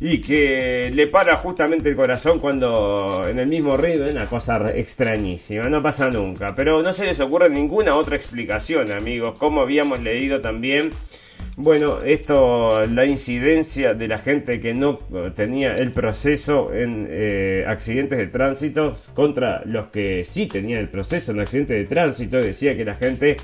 [0.00, 5.68] y que le para justamente el corazón cuando en el mismo ritmo una cosa extrañísima,
[5.68, 10.40] no pasa nunca, pero no se les ocurre ninguna otra explicación, amigos, como habíamos leído
[10.40, 10.92] también.
[11.56, 15.00] Bueno, esto, la incidencia de la gente que no
[15.34, 21.32] tenía el proceso en eh, accidentes de tránsito contra los que sí tenían el proceso
[21.32, 23.36] en accidentes de tránsito, decía que la gente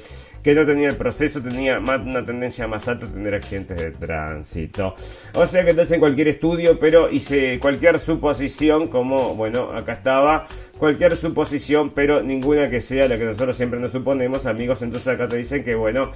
[0.47, 3.91] que no tenía el proceso tenía más, una tendencia más alta a tener accidentes de
[3.91, 4.95] tránsito.
[5.35, 10.47] O sea que te en cualquier estudio, pero hice cualquier suposición, como, bueno, acá estaba,
[10.79, 14.83] cualquier suposición, pero ninguna que sea la que nosotros siempre nos suponemos, amigos.
[14.83, 16.13] Entonces acá te dicen que, bueno,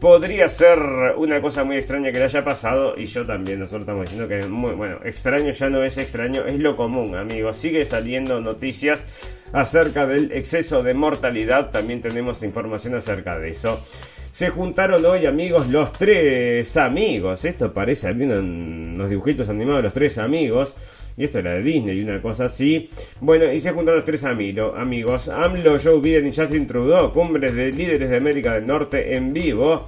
[0.00, 0.78] podría ser
[1.16, 4.46] una cosa muy extraña que le haya pasado, y yo también, nosotros estamos diciendo que,
[4.46, 7.56] muy, bueno, extraño ya no es extraño, es lo común, amigos.
[7.56, 13.78] Sigue saliendo noticias acerca del exceso de mortalidad, también tenemos información acerca de eso.
[14.32, 17.44] Se juntaron hoy, amigos, los tres amigos.
[17.44, 20.74] Esto parece, había unos dibujitos animados los tres amigos.
[21.18, 22.88] Y esto era de Disney y una cosa así.
[23.20, 24.72] Bueno, y se juntaron los tres amigos.
[24.78, 25.28] amigos.
[25.28, 27.12] AMLO, Joe Biden y Justin Trudeau.
[27.12, 29.84] Cumbres de líderes de América del Norte en vivo.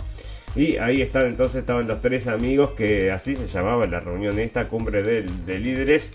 [0.56, 4.68] Y ahí están, entonces estaban los tres amigos que así se llamaba la reunión esta,
[4.68, 6.12] cumbre de, líderes.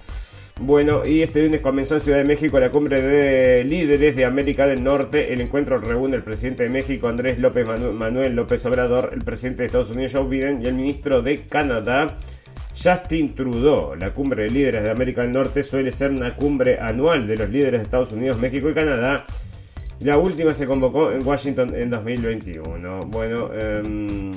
[0.62, 4.68] Bueno, y este lunes comenzó en Ciudad de México la cumbre de líderes de América
[4.68, 5.34] del Norte.
[5.34, 9.68] El encuentro reúne el presidente de México, Andrés López Manuel López Obrador, el presidente de
[9.68, 12.18] Estados Unidos, Joe Biden, y el ministro de Canadá,
[12.76, 13.96] Justin Trudeau.
[13.96, 17.50] La cumbre de líderes de América del Norte suele ser una cumbre anual de los
[17.50, 19.26] líderes de Estados Unidos, México y Canadá
[20.02, 23.02] la última se convocó en Washington en 2021.
[23.08, 24.32] Bueno, em,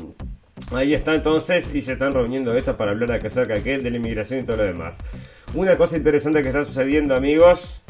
[0.72, 4.40] ahí está entonces y se están reuniendo estos para hablar acerca de, de la inmigración
[4.40, 4.96] y todo lo demás.
[5.54, 7.82] Una cosa interesante que está sucediendo, amigos,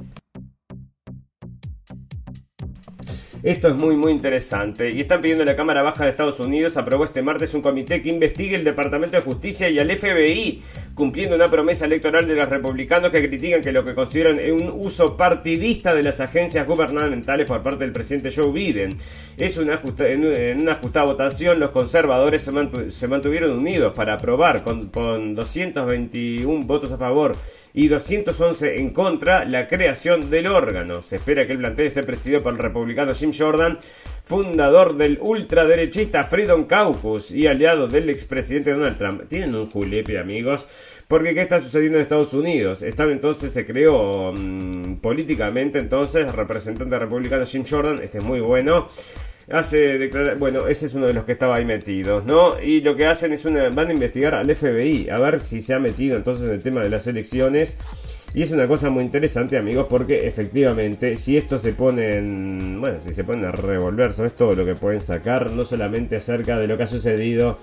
[3.43, 4.93] Esto es muy muy interesante.
[4.93, 8.09] Y están pidiendo la Cámara Baja de Estados Unidos, aprobó este martes un comité que
[8.09, 10.63] investigue el Departamento de Justicia y al FBI,
[10.95, 15.17] cumpliendo una promesa electoral de los republicanos que critican que lo que consideran un uso
[15.17, 18.97] partidista de las agencias gubernamentales por parte del presidente Joe Biden.
[19.37, 25.35] Es una en una ajustada votación, los conservadores se, mantuvieron unidos para aprobar con, con
[25.35, 27.35] 221 votos a favor
[27.75, 31.03] y 211 en contra la creación del órgano.
[31.03, 33.79] Se espera que el plantel esté presidido por el republicano Jim Jordan,
[34.25, 39.23] fundador del ultraderechista Freedom Caucus y aliado del expresidente Donald Trump.
[39.29, 40.67] Tienen un julepe, amigos.
[41.09, 42.83] Porque ¿qué está sucediendo en Estados Unidos?
[42.83, 48.89] Están entonces, se creó mm, políticamente entonces, representante republicano Jim Jordan, este es muy bueno
[49.51, 52.61] hace declarar, bueno, ese es uno de los que estaba ahí metidos, ¿no?
[52.61, 55.75] Y lo que hacen es una, van a investigar al FBI, a ver si se
[55.75, 57.77] ha metido entonces en el tema de las elecciones.
[58.35, 63.13] Y es una cosa muy interesante, amigos, porque efectivamente, si esto se ponen, bueno, si
[63.13, 66.79] se ponen a revolver sobre todo lo que pueden sacar, no solamente acerca de lo
[66.79, 67.59] que ha sucedido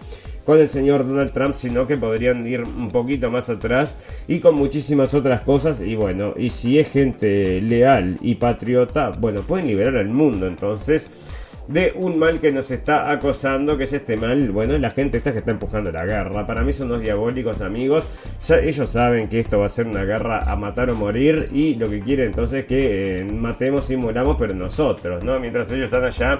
[0.46, 3.96] con el señor Donald Trump, sino que podrían ir un poquito más atrás
[4.28, 5.82] y con muchísimas otras cosas.
[5.82, 11.08] Y bueno, y si es gente leal y patriota, bueno, pueden liberar al mundo entonces
[11.70, 15.32] de un mal que nos está acosando, que es este mal, bueno, la gente esta
[15.32, 16.46] que está empujando la guerra.
[16.48, 18.10] Para mí son unos diabólicos amigos,
[18.50, 21.88] ellos saben que esto va a ser una guerra a matar o morir y lo
[21.88, 25.40] que quieren entonces es que eh, matemos y moramos, pero nosotros, ¿no?
[25.40, 26.40] Mientras ellos están allá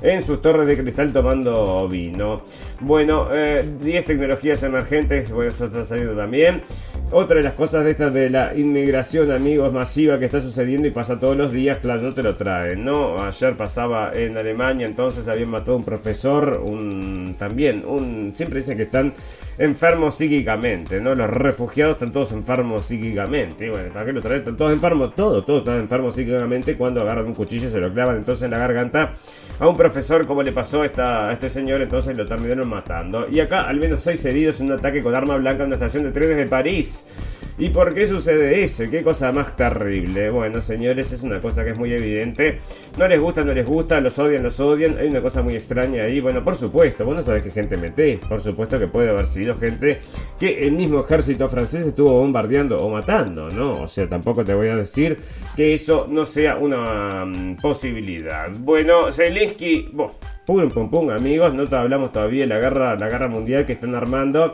[0.00, 2.42] en sus torres de cristal tomando vino.
[2.80, 6.62] Bueno, 10 eh, tecnologías emergentes, bueno, esto está saliendo también.
[7.10, 10.90] Otra de las cosas de estas de la inmigración, amigos, masiva que está sucediendo y
[10.90, 13.18] pasa todos los días, claro, no te lo traen, ¿no?
[13.22, 18.76] Ayer pasaba en Alemania, entonces habían matado a un profesor, un también, un siempre dicen
[18.76, 19.14] que están
[19.56, 21.14] enfermos psíquicamente, ¿no?
[21.14, 23.66] Los refugiados están todos enfermos psíquicamente.
[23.66, 24.40] Y bueno, ¿para qué lo traen?
[24.40, 28.18] Están todos enfermos, todos, todos están enfermos psíquicamente cuando agarran un cuchillo se lo clavan
[28.18, 29.12] entonces en la garganta
[29.58, 33.26] a un profesor, como le pasó a, esta, a este señor, entonces lo terminaron matando.
[33.30, 36.04] Y acá al menos seis heridos en un ataque con arma blanca en una estación
[36.04, 36.97] de trenes de París.
[37.60, 38.84] ¿Y por qué sucede eso?
[38.88, 40.30] ¿Qué cosa más terrible?
[40.30, 42.58] Bueno, señores, es una cosa que es muy evidente.
[42.96, 44.96] No les gusta, no les gusta, los odian, los odian.
[44.96, 46.20] Hay una cosa muy extraña ahí.
[46.20, 48.20] Bueno, por supuesto, vos no sabés qué gente metés.
[48.20, 49.98] Por supuesto que puede haber sido gente
[50.38, 53.82] que el mismo ejército francés estuvo bombardeando o matando, ¿no?
[53.82, 55.18] O sea, tampoco te voy a decir
[55.56, 58.50] que eso no sea una mm, posibilidad.
[58.60, 60.12] Bueno, Zelensky, bueno,
[60.46, 63.72] pum, pum, pum, amigos, no te hablamos todavía de la guerra, la guerra mundial que
[63.72, 64.52] están armando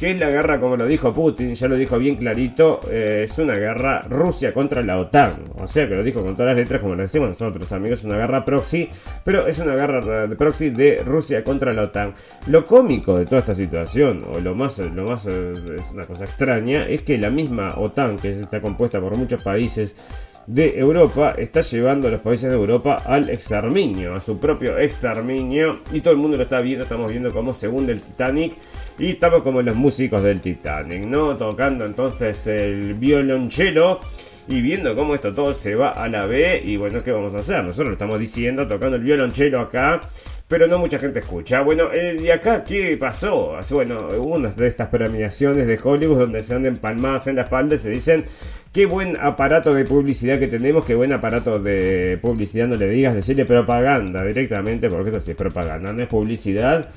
[0.00, 3.52] que la guerra, como lo dijo Putin, ya lo dijo bien clarito, eh, es una
[3.52, 5.34] guerra Rusia contra la OTAN.
[5.56, 8.06] O sea que lo dijo con todas las letras, como lo decimos nosotros, amigos, es
[8.06, 8.88] una guerra proxy,
[9.22, 12.14] pero es una guerra de proxy de Rusia contra la OTAN.
[12.46, 16.24] Lo cómico de toda esta situación, o lo más, lo más eh, es una cosa
[16.24, 19.94] extraña, es que la misma OTAN, que está compuesta por muchos países,
[20.50, 25.78] de Europa está llevando a los países de Europa al exterminio, a su propio exterminio.
[25.92, 28.54] Y todo el mundo lo está viendo, estamos viendo cómo se hunde el Titanic.
[28.98, 31.36] Y estamos como los músicos del Titanic, ¿no?
[31.36, 34.00] Tocando entonces el violonchelo
[34.48, 36.60] y viendo cómo esto todo se va a la B.
[36.64, 37.62] Y bueno, ¿qué vamos a hacer?
[37.62, 40.00] Nosotros lo estamos diciendo, tocando el violonchelo acá
[40.50, 41.60] pero no mucha gente escucha.
[41.60, 43.56] Bueno, eh, ¿y acá qué pasó?
[43.70, 47.78] Bueno, una de estas premiaciones de Hollywood donde se andan palmadas en la espalda y
[47.78, 48.24] se dicen
[48.72, 53.14] qué buen aparato de publicidad que tenemos, qué buen aparato de publicidad, no le digas,
[53.14, 56.90] decirle propaganda directamente, porque esto sí es propaganda, no es publicidad.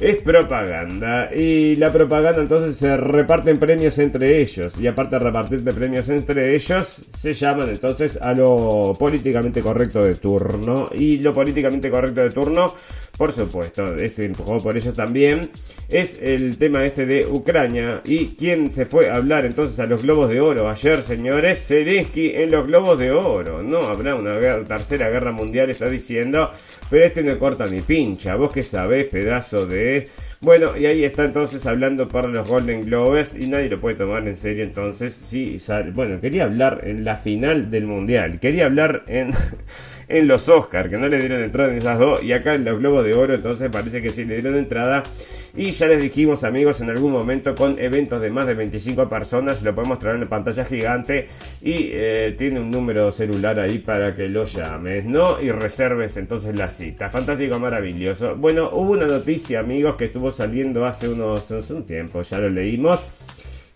[0.00, 1.30] Es propaganda.
[1.34, 4.80] Y la propaganda entonces se reparten premios entre ellos.
[4.80, 10.14] Y aparte de repartirte premios entre ellos, se llaman entonces a lo políticamente correcto de
[10.14, 10.86] turno.
[10.94, 12.74] Y lo políticamente correcto de turno,
[13.16, 15.50] por supuesto, este empujó por ellos también,
[15.90, 18.00] es el tema este de Ucrania.
[18.04, 20.70] ¿Y quién se fue a hablar entonces a los globos de oro?
[20.70, 23.62] Ayer, señores, Zelensky en los globos de oro.
[23.62, 26.50] No habrá una tercera guerra mundial, está diciendo.
[26.88, 28.36] Pero este no corta ni pincha.
[28.36, 29.89] Vos que sabés, pedazo de...
[30.40, 34.26] Bueno, y ahí está entonces hablando para los Golden Globes y nadie lo puede tomar
[34.26, 35.12] en serio entonces.
[35.14, 35.56] Sí,
[35.92, 38.40] bueno, quería hablar en la final del mundial.
[38.40, 39.30] Quería hablar en...
[40.10, 42.80] en los Oscars, que no le dieron entrada en esas dos, y acá en los
[42.80, 45.04] Globos de Oro, entonces parece que sí le dieron entrada.
[45.56, 49.62] Y ya les dijimos, amigos, en algún momento con eventos de más de 25 personas,
[49.62, 51.28] lo podemos traer en la pantalla gigante
[51.62, 55.40] y eh, tiene un número celular ahí para que lo llames, ¿no?
[55.40, 57.10] Y reserves entonces la cita.
[57.10, 58.36] Fantástico, maravilloso.
[58.36, 62.48] Bueno, hubo una noticia, amigos, que estuvo saliendo hace unos, hace un tiempo, ya lo
[62.48, 63.00] leímos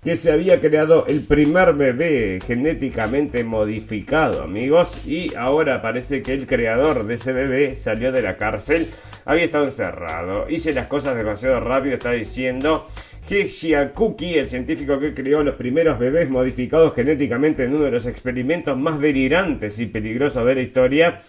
[0.04, 6.46] que se había creado el primer bebé genéticamente modificado, amigos, y ahora parece que el
[6.46, 8.88] creador de ese bebé salió de la cárcel,
[9.24, 12.86] había estado encerrado, hice las cosas demasiado rápido, está diciendo
[13.26, 18.76] Xiaokuki, el científico que creó los primeros bebés modificados genéticamente en uno de los experimentos
[18.76, 21.20] más delirantes y peligrosos de la historia,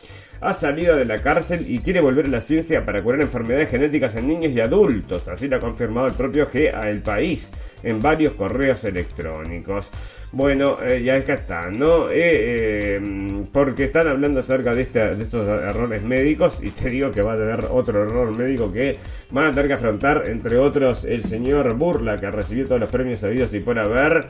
[0.46, 4.16] ha salido de la cárcel y quiere volver a la ciencia para curar enfermedades genéticas
[4.16, 5.28] en niños y adultos.
[5.28, 7.52] Así lo ha confirmado el propio G a El País
[7.84, 9.90] en varios correos electrónicos.
[10.32, 12.10] Bueno, eh, ya que está, ¿no?
[12.10, 17.10] Eh, eh, porque están hablando acerca de, este, de estos errores médicos y te digo
[17.10, 18.98] que va a tener otro error médico que
[19.32, 23.20] van a tener que afrontar, entre otros, el señor Burla, que recibió todos los premios
[23.20, 24.28] sabidos y por haber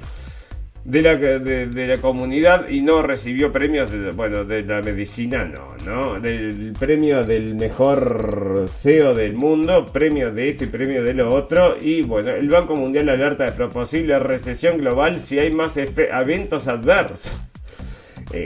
[0.86, 5.76] de la, de, la comunidad y no recibió premios, de, bueno, de la medicina no,
[5.84, 6.20] ¿no?
[6.20, 11.76] Del premio del mejor CEO del mundo, premio de esto y premio de lo otro.
[11.82, 17.32] Y bueno, el Banco Mundial alerta de posible recesión global si hay más eventos adversos.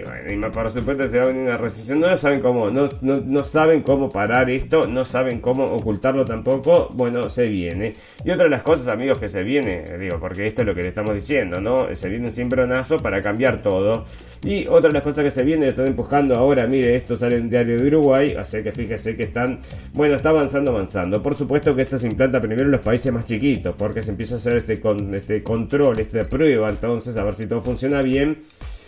[0.03, 1.99] Bueno, y por supuesto se va a venir una recesión.
[1.99, 6.89] No saben cómo, no, no, saben cómo parar esto, no saben cómo ocultarlo tampoco.
[6.93, 7.93] Bueno, se viene.
[8.23, 10.83] Y otra de las cosas, amigos, que se viene, digo, porque esto es lo que
[10.83, 11.93] le estamos diciendo, ¿no?
[11.95, 14.05] Se viene un cimbronazo para cambiar todo.
[14.43, 17.49] Y otra de las cosas que se viene, están empujando ahora, mire, esto sale en
[17.49, 19.59] diario de Uruguay, así que fíjese que están,
[19.93, 21.21] bueno, está avanzando, avanzando.
[21.21, 24.35] Por supuesto que esto se implanta primero en los países más chiquitos, porque se empieza
[24.35, 24.81] a hacer este,
[25.13, 28.37] este control, esta prueba, entonces, a ver si todo funciona bien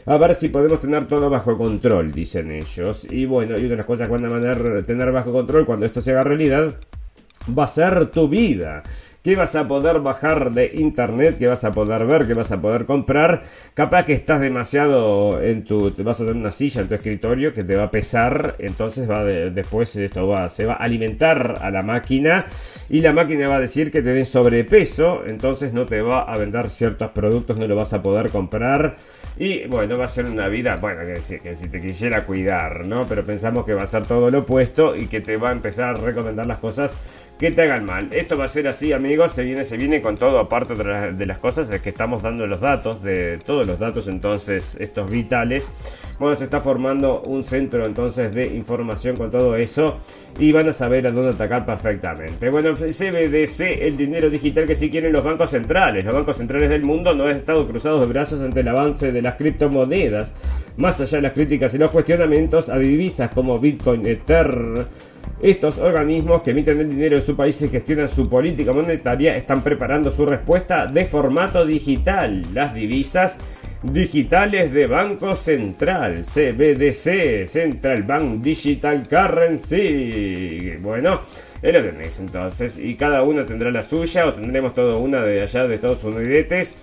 [0.06, 3.08] a ver si podemos tener todo bajo control, dicen ellos.
[3.10, 6.12] Y bueno, y una de cosas que van a tener bajo control cuando esto se
[6.12, 6.76] haga realidad
[7.58, 8.84] va a ser tu vida
[9.24, 12.60] que vas a poder bajar de internet, que vas a poder ver, que vas a
[12.60, 13.44] poder comprar.
[13.74, 17.54] Capaz que estás demasiado en tu, te vas a tener una silla en tu escritorio
[17.54, 21.70] que te va a pesar, entonces va después esto va, se va a alimentar a
[21.70, 22.46] la máquina
[22.90, 26.70] y la máquina va a decir que tenés sobrepeso, entonces no te va a vender
[26.70, 28.96] ciertos productos, no lo vas a poder comprar
[29.38, 32.88] y bueno, va a ser una vida, bueno, que si, que si te quisiera cuidar,
[32.88, 33.06] ¿no?
[33.06, 35.90] Pero pensamos que va a ser todo lo opuesto y que te va a empezar
[35.90, 36.96] a recomendar las cosas
[37.42, 38.08] que te hagan mal.
[38.12, 39.32] Esto va a ser así, amigos.
[39.32, 42.62] Se viene, se viene con todo, aparte de, las cosas de que estamos dando los
[42.62, 45.68] datos, de todos los datos, entonces, estos vitales.
[46.20, 49.96] Bueno, se está formando un centro entonces de información con todo eso
[50.38, 52.52] y van a saber a dónde atacar perfectamente.
[52.52, 56.06] Bueno, CBDC, el dinero digital que sí quieren los bancos centrales.
[56.06, 59.20] Los bancos centrales del mundo no han estado cruzados de brazos ante el avance de
[59.20, 60.36] las criptomonedas.
[60.78, 64.86] Más allá de las críticas y los cuestionamientos a divisas como Bitcoin, Ether
[65.42, 69.64] estos organismos que emiten el dinero de su país y gestionan su política monetaria están
[69.64, 72.46] preparando su respuesta de formato digital.
[72.54, 73.38] Las divisas
[73.82, 80.78] digitales de Banco Central, CBDC, Central Bank Digital Currency.
[80.80, 81.22] Bueno,
[81.62, 82.78] es lo tenéis entonces.
[82.78, 86.76] Y cada uno tendrá la suya o tendremos todo una de allá de Estados Unidos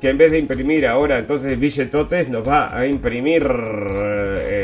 [0.00, 4.63] que en vez de imprimir ahora entonces billetotes nos va a imprimir eh,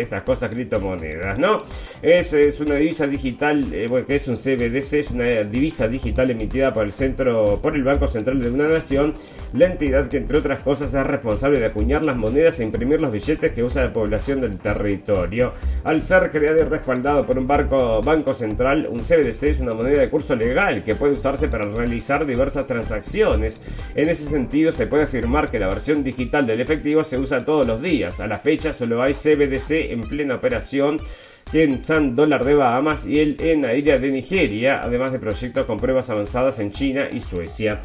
[0.00, 1.58] estas cosas criptomonedas, ¿no?
[2.02, 6.72] Es, es una divisa digital, eh, que es un CBDC, es una divisa digital emitida
[6.72, 9.12] por el centro, por el Banco Central de una nación,
[9.52, 13.12] la entidad que entre otras cosas es responsable de acuñar las monedas e imprimir los
[13.12, 15.52] billetes que usa la población del territorio.
[15.84, 20.00] Al ser creado y respaldado por un barco, banco central, un CBDC es una moneda
[20.00, 23.60] de curso legal que puede usarse para realizar diversas transacciones.
[23.94, 27.66] En ese sentido, se puede afirmar que la versión digital del efectivo se usa todos
[27.66, 28.20] los días.
[28.20, 31.00] A la fecha solo hay CBDC en plena operación
[31.52, 35.78] en San Dólar de Bahamas y el en Aira de Nigeria, además de proyectos con
[35.78, 37.80] pruebas avanzadas en China y Suecia.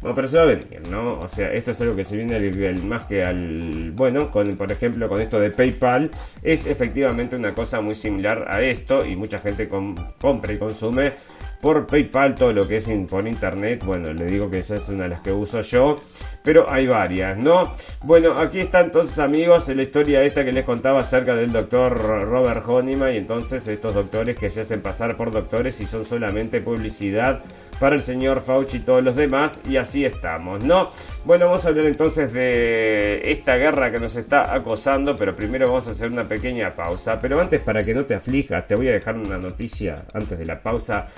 [0.00, 1.18] Bueno, pero se va a venir, ¿no?
[1.18, 3.92] O sea, esto es algo que se viene más que al.
[3.94, 6.10] Bueno, con, por ejemplo, con esto de PayPal,
[6.42, 11.12] es efectivamente una cosa muy similar a esto y mucha gente compra y consume
[11.60, 13.84] por PayPal, todo lo que es por internet.
[13.84, 15.96] Bueno, le digo que esa es una de las que uso yo,
[16.42, 17.74] pero hay varias, ¿no?
[18.02, 22.64] Bueno, aquí están entonces amigos la historia esta que les contaba acerca del doctor Robert
[22.66, 27.40] Honeyman y entonces estos doctores que se hacen pasar por doctores y son solamente publicidad
[27.78, 30.88] para el señor Fauci y todos los demás y así estamos, ¿no?
[31.24, 35.88] Bueno, vamos a hablar entonces de esta guerra que nos está acosando, pero primero vamos
[35.88, 38.92] a hacer una pequeña pausa, pero antes para que no te aflijas, te voy a
[38.92, 41.08] dejar una noticia antes de la pausa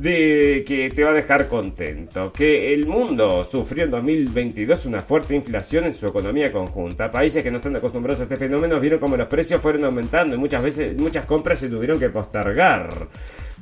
[0.00, 2.32] de que te va a dejar contento.
[2.32, 7.10] Que el mundo sufrió en 2022 una fuerte inflación en su economía conjunta.
[7.10, 10.38] Países que no están acostumbrados a este fenómeno vieron como los precios fueron aumentando y
[10.38, 13.08] muchas veces muchas compras se tuvieron que postergar.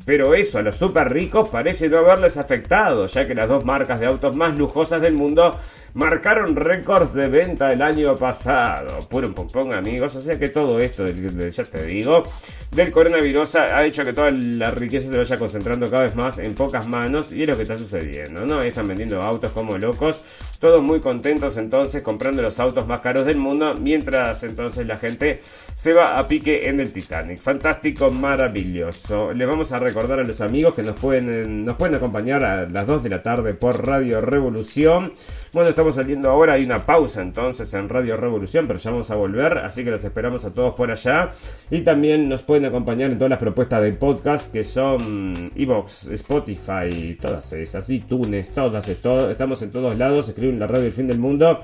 [0.07, 3.99] Pero eso a los super ricos parece no haberles afectado, ya que las dos marcas
[3.99, 5.59] de autos más lujosas del mundo
[5.95, 9.09] marcaron récords de venta el año pasado.
[9.09, 10.15] Puro pompón, amigos.
[10.17, 12.23] O sea que todo esto, ya te digo,
[12.71, 16.55] del coronavirus ha hecho que toda la riqueza se vaya concentrando cada vez más en
[16.55, 18.63] pocas manos y es lo que está sucediendo, ¿no?
[18.63, 20.21] Están vendiendo autos como locos,
[20.59, 25.41] todos muy contentos entonces comprando los autos más caros del mundo, mientras entonces la gente
[25.75, 27.39] se va a pique en el Titanic.
[27.39, 29.33] Fantástico, maravilloso.
[29.33, 32.87] Les vamos a recordar a los amigos que nos pueden, nos pueden acompañar a las
[32.87, 35.13] 2 de la tarde por Radio Revolución.
[35.51, 39.15] Bueno, estamos saliendo ahora, hay una pausa entonces en Radio Revolución, pero ya vamos a
[39.15, 41.31] volver, así que los esperamos a todos por allá.
[41.71, 47.17] Y también nos pueden acompañar en todas las propuestas de podcast que son Evox, Spotify,
[47.19, 51.61] todas esas, iTunes, todas, estamos en todos lados, escriben la radio El Fin del Mundo.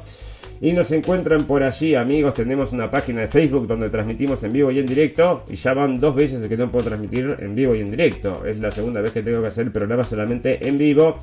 [0.62, 2.32] Y nos encuentran por allí, amigos.
[2.32, 5.44] Tenemos una página de Facebook donde transmitimos en vivo y en directo.
[5.50, 8.46] Y ya van dos veces de que no puedo transmitir en vivo y en directo.
[8.46, 11.18] Es la segunda vez que tengo que hacer el programa solamente en vivo.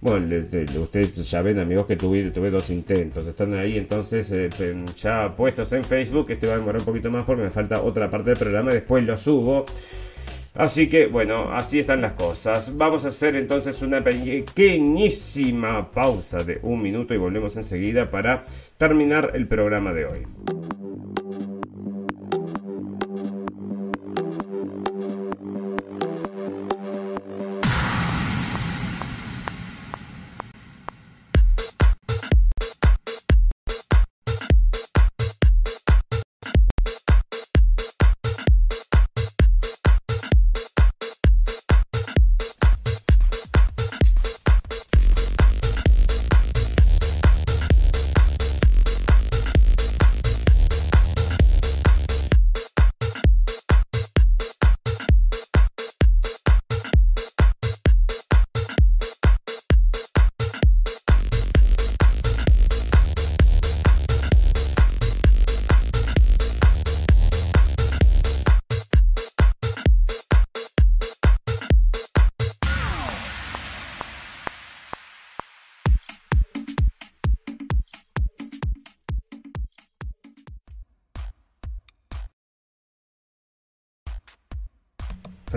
[0.00, 0.26] Bueno,
[0.76, 4.50] ustedes ya ven amigos que tuve, tuve dos intentos, están ahí entonces eh,
[5.00, 8.10] ya puestos en Facebook, este va a demorar un poquito más porque me falta otra
[8.10, 9.64] parte del programa, después lo subo.
[10.54, 12.74] Así que bueno, así están las cosas.
[12.76, 18.44] Vamos a hacer entonces una pequeñísima pausa de un minuto y volvemos enseguida para
[18.78, 20.26] terminar el programa de hoy.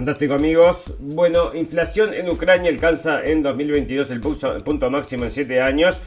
[0.10, 0.96] Fantástico amigos.
[0.98, 6.02] Bueno, inflación en Ucrania alcanza en 2022 el punto, máximo en 7 años.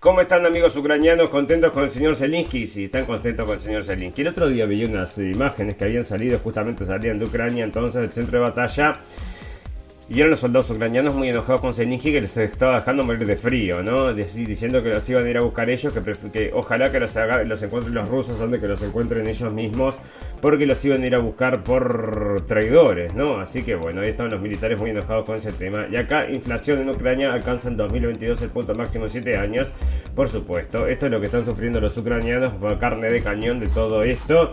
[0.00, 1.28] ¿Cómo están amigos ucranianos?
[1.28, 2.66] ¿Contentos con el señor Zelensky?
[2.66, 4.22] Sí, están contentos con el señor Zelensky.
[4.22, 8.10] El otro día vi unas imágenes que habían salido, justamente salían de Ucrania, entonces del
[8.10, 8.94] centro de batalla.
[10.08, 13.36] Y eran los soldados ucranianos muy enojados con Zelensky que les estaba dejando morir de
[13.36, 14.12] frío, ¿no?
[14.12, 15.92] diciendo que los iban a ir a buscar ellos,
[16.32, 19.94] que, ojalá que los, encuentren los rusos antes que los encuentren ellos mismos,
[20.40, 23.38] porque los iban a ir a buscar por traidores, ¿no?
[23.38, 25.86] Así que bueno, ahí estaban los militares muy enojados con ese tema.
[25.90, 29.72] Y acá, inflación en Ucrania alcanza en 2022 el punto máximo en 7 años,
[30.14, 30.86] por supuesto.
[30.88, 34.52] Esto es lo que están sufriendo los ucranianos, carne de cañón de todo esto.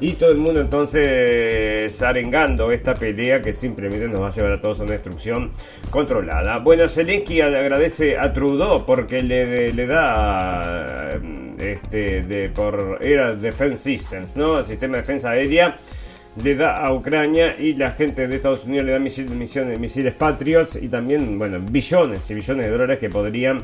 [0.00, 4.60] Y todo el mundo entonces arengando esta pelea que simplemente nos va a llevar a
[4.60, 5.50] todos a una destrucción
[5.90, 6.58] controlada.
[6.58, 11.10] Bueno, Zelensky agradece a Trudeau porque le, le da
[11.58, 14.60] este de por era Defense Systems, ¿no?
[14.60, 15.76] El sistema de defensa aérea
[16.42, 20.78] le da a Ucrania y la gente de Estados Unidos le da misiles, misiles Patriots
[20.80, 23.62] y también, bueno, billones y billones de dólares que podrían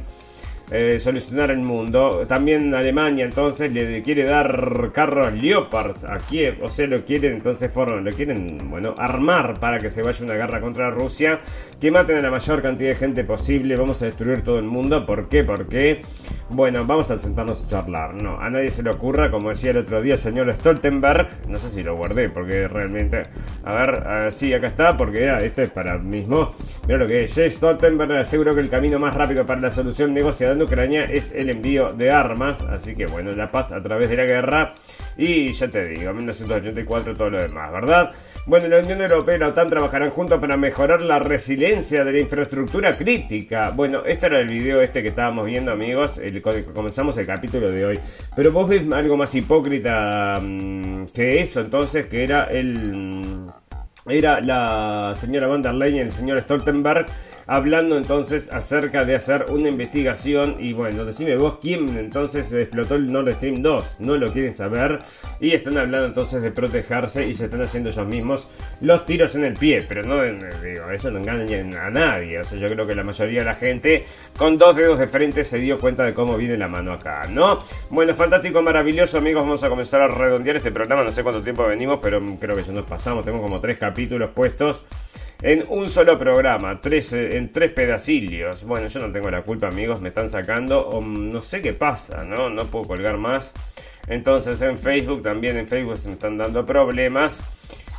[0.71, 2.25] eh, solucionar el mundo.
[2.27, 7.71] También Alemania entonces le quiere dar carros Leopard a Kiev, o sea, lo quieren entonces
[7.75, 11.41] lo quieren, bueno, armar para que se vaya una guerra contra Rusia,
[11.81, 15.05] que maten a la mayor cantidad de gente posible, vamos a destruir todo el mundo.
[15.07, 15.45] ¿Por qué?
[15.45, 16.03] Porque,
[16.51, 18.15] bueno, vamos a sentarnos a charlar.
[18.15, 21.59] No, a nadie se le ocurra, como decía el otro día el señor Stoltenberg, no
[21.59, 23.23] sé si lo guardé porque realmente,
[23.65, 26.53] a ver, sí, acá está, porque era, esto es para mismo,
[26.87, 30.15] mira lo que es, Stoltenberg aseguró que el camino más rápido para la solución
[30.63, 34.25] Ucrania es el envío de armas, así que bueno, la paz a través de la
[34.25, 34.73] guerra
[35.17, 38.13] y ya te digo, 1984 todo lo demás, ¿verdad?
[38.47, 42.21] Bueno, la Unión Europea y la OTAN trabajarán juntos para mejorar la resiliencia de la
[42.21, 43.71] infraestructura crítica.
[43.71, 47.85] Bueno, este era el video este que estábamos viendo, amigos, el, comenzamos el capítulo de
[47.85, 48.01] hoy.
[48.35, 53.47] Pero vos ves algo más hipócrita mm, que eso, entonces, que era el...
[54.09, 57.07] Era la señora van der Leyen y el señor Stoltenberg
[57.47, 63.13] hablando entonces acerca de hacer una investigación y bueno, decime vos quién entonces explotó el
[63.13, 64.99] Nord Stream 2, no lo quieren saber
[65.41, 68.49] y están hablando entonces de protegerse y se están haciendo ellos mismos
[68.81, 72.59] los tiros en el pie, pero no digo, eso no engaña a nadie, o sea,
[72.59, 74.05] yo creo que la mayoría de la gente
[74.37, 77.61] con dos dedos de frente se dio cuenta de cómo viene la mano acá, ¿no?
[77.91, 81.65] Bueno, fantástico, maravilloso, amigos, vamos a comenzar a redondear este programa, no sé cuánto tiempo
[81.67, 84.83] venimos, pero creo que ya nos pasamos, tengo como tres capítulos puestos
[85.43, 88.65] en un solo programa, tres, eh, en tres pedacillos.
[88.65, 92.25] Bueno, yo no tengo la culpa, amigos, me están sacando, o no sé qué pasa,
[92.25, 92.49] ¿no?
[92.49, 93.53] No puedo colgar más.
[94.09, 97.45] Entonces en Facebook, también en Facebook se me están dando problemas.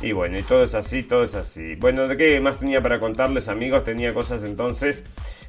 [0.00, 1.74] Y bueno, y todo es así, todo es así.
[1.74, 3.82] Bueno, ¿de qué más tenía para contarles, amigos?
[3.82, 5.04] Tenía cosas entonces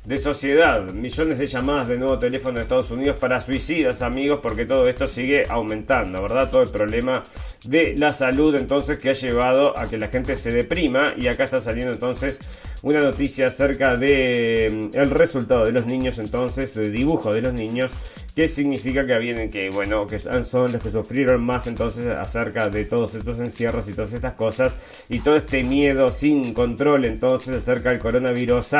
[0.06, 0.92] de sociedad.
[0.92, 5.08] Millones de llamadas de nuevo teléfono de Estados Unidos para suicidas, amigos, porque todo esto
[5.08, 6.50] sigue aumentando, ¿verdad?
[6.50, 7.24] Todo el problema
[7.64, 11.14] de la salud, entonces, que ha llevado a que la gente se deprima.
[11.18, 12.40] Y acá está saliendo entonces
[12.82, 17.54] una noticia acerca de mm, el resultado de los niños, entonces, de dibujo de los
[17.54, 17.92] niños
[18.40, 22.86] ¿Qué significa que vienen que, bueno, que son los que sufrieron más entonces acerca de
[22.86, 24.74] todos estos encierros y todas estas cosas
[25.10, 28.78] y todo este miedo sin control entonces acerca del coronavirus?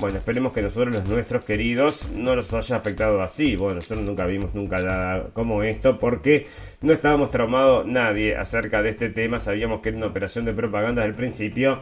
[0.00, 3.56] Bueno, esperemos que nosotros los nuestros queridos no los haya afectado así.
[3.56, 6.46] Bueno, nosotros nunca vimos nunca nada como esto porque
[6.84, 9.40] no estábamos traumados nadie acerca de este tema.
[9.40, 11.80] Sabíamos que era una operación de propaganda desde el principio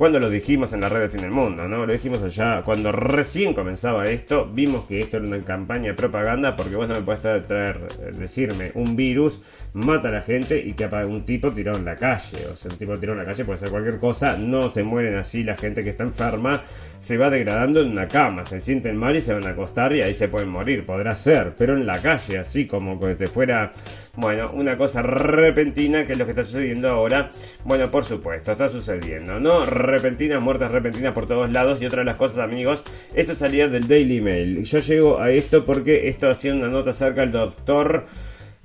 [0.00, 1.84] cuando lo dijimos en la red de fin del mundo, ¿no?
[1.84, 6.56] Lo dijimos allá cuando recién comenzaba esto, vimos que esto era una campaña de propaganda
[6.56, 9.42] porque vos no me puedes traer, eh, decirme, un virus
[9.74, 12.78] mata a la gente y que un tipo tiró en la calle, o sea, un
[12.78, 15.82] tipo tiró en la calle puede ser cualquier cosa, no se mueren así la gente
[15.82, 16.58] que está enferma,
[16.98, 20.00] se va degradando en una cama, se sienten mal y se van a acostar y
[20.00, 23.70] ahí se pueden morir, podrá ser, pero en la calle, así como que fuera,
[24.16, 27.30] bueno, una cosa repentina que es lo que está sucediendo ahora,
[27.64, 29.64] bueno, por supuesto, está sucediendo, ¿no?
[29.64, 31.80] repentinas, muertes repentinas por todos lados.
[31.80, 32.84] Y otra de las cosas, amigos,
[33.14, 34.64] esto salía del Daily Mail.
[34.64, 38.06] Yo llego a esto porque esto hacía una nota acerca del doctor.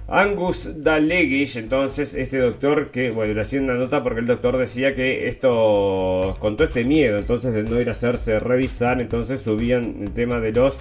[0.07, 4.93] Angus Dallegish, entonces este doctor que, bueno, le hacía una nota porque el doctor decía
[4.93, 10.03] que esto, con todo este miedo, entonces de no ir a hacerse revisar, entonces subían
[10.03, 10.77] el tema de los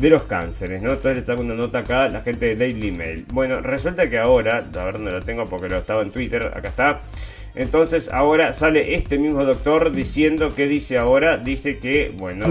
[0.00, 0.92] de los cánceres, ¿no?
[0.92, 3.26] Entonces está una nota acá la gente de Daily Mail.
[3.32, 6.68] Bueno, resulta que ahora, a ver dónde lo tengo porque lo estaba en Twitter, acá
[6.68, 7.00] está.
[7.54, 12.46] Entonces ahora sale este mismo doctor diciendo que dice ahora, dice que, bueno,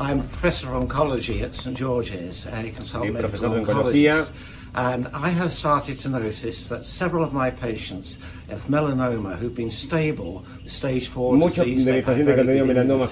[0.00, 4.30] I'm professor of oncology at St George's, a consultant medical oncologist.
[4.74, 8.18] And I have started to notice that several of my patients
[8.48, 11.84] of melanoma who've been stable stage 4 disease.
[11.84, 13.06] De mis que tenido melanoma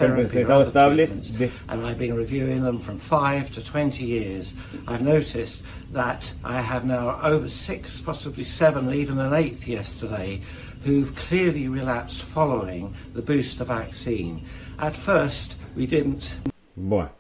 [1.69, 4.55] And I've been reviewing them from 5 to 20 years.
[4.87, 5.63] I've noticed
[5.93, 10.41] that I have now over 6, possibly 7, even an 8th yesterday
[10.85, 14.47] who've clearly relapsed following the booster vaccine.
[14.79, 16.35] At first, we didn't...
[16.77, 17.11] Bueno.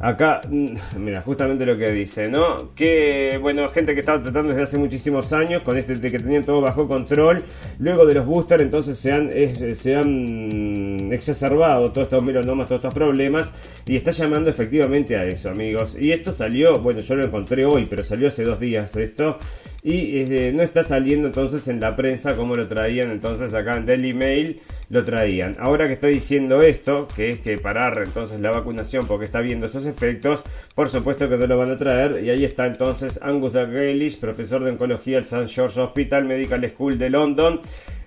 [0.00, 2.74] Acá, mm, mira, justamente lo que dice, ¿no?
[2.74, 6.60] Que, bueno, gente que estaba tratando desde hace muchísimos años, con este que tenían todo
[6.60, 7.44] bajo control,
[7.78, 9.30] luego de los boosters, entonces se han,
[9.74, 13.52] se han exacerbado todos estos melanomas, todos estos problemas,
[13.86, 15.96] y está llamando efectivamente a eso, amigos.
[15.98, 19.38] Y esto salió, bueno, yo lo encontré hoy, pero salió hace dos días esto,
[19.86, 23.84] y eh, no está saliendo entonces en la prensa como lo traían entonces acá en
[23.84, 25.54] Daily Mail lo traían.
[25.58, 29.66] Ahora que está diciendo esto, que es que parar entonces la vacunación porque está viendo
[29.66, 30.42] esos efectos,
[30.74, 32.24] por supuesto que no lo van a traer.
[32.24, 35.48] Y ahí está entonces Angus Daglish, profesor de oncología al St.
[35.48, 37.60] George Hospital Medical School de London.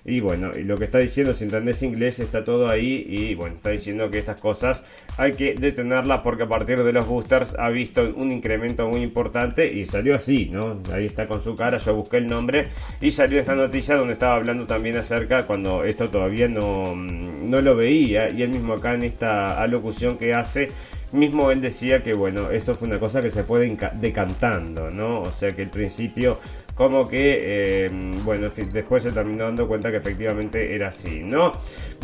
[0.07, 3.05] Y bueno, lo que está diciendo, si entendés inglés, está todo ahí.
[3.09, 4.81] Y bueno, está diciendo que estas cosas
[5.17, 9.69] hay que detenerlas porque a partir de los boosters ha visto un incremento muy importante
[9.69, 10.81] y salió así, ¿no?
[10.93, 12.67] Ahí está con su cara, yo busqué el nombre
[13.01, 17.75] y salió esta noticia donde estaba hablando también acerca cuando esto todavía no, no lo
[17.75, 18.29] veía.
[18.29, 20.69] Y él mismo acá en esta alocución que hace
[21.11, 25.21] mismo él decía que bueno, esto fue una cosa que se fue decantando, ¿no?
[25.21, 26.39] O sea que al principio
[26.77, 27.91] como que, eh,
[28.23, 31.53] bueno, después se terminó dando cuenta que efectivamente era así, ¿no?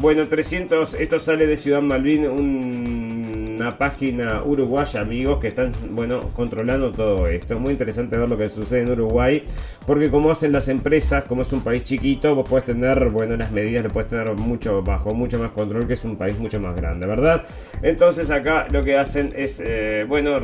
[0.01, 6.91] Bueno, 300, esto sale de Ciudad Malvin, una página uruguaya, amigos, que están, bueno, controlando
[6.91, 7.53] todo esto.
[7.53, 9.43] Es muy interesante ver lo que sucede en Uruguay,
[9.86, 13.51] porque como hacen las empresas, como es un país chiquito, vos puedes tener, bueno, las
[13.51, 16.76] medidas le puedes tener mucho bajo, mucho más control, que es un país mucho más
[16.76, 17.43] grande, ¿verdad?
[17.84, 20.39] Entonces acá lo que hacen es, eh, bueno,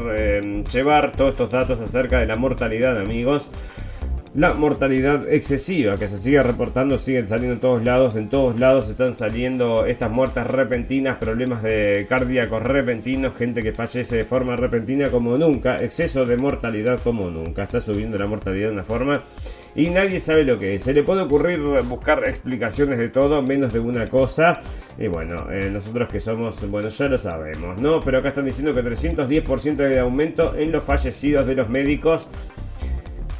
[0.71, 3.49] llevar todos estos datos acerca de la mortalidad, amigos
[4.35, 8.89] la mortalidad excesiva que se sigue reportando, siguen saliendo en todos lados, en todos lados
[8.89, 15.09] están saliendo estas muertes repentinas, problemas de cardíacos repentinos, gente que fallece de forma repentina
[15.09, 19.23] como nunca, exceso de mortalidad como nunca, está subiendo la mortalidad de una forma
[19.75, 20.83] y nadie sabe lo que es.
[20.83, 24.59] Se le puede ocurrir buscar explicaciones de todo, menos de una cosa.
[24.97, 27.99] Y bueno, eh, nosotros que somos, bueno, ya lo sabemos, ¿no?
[28.01, 32.27] Pero acá están diciendo que 310% de aumento en los fallecidos de los médicos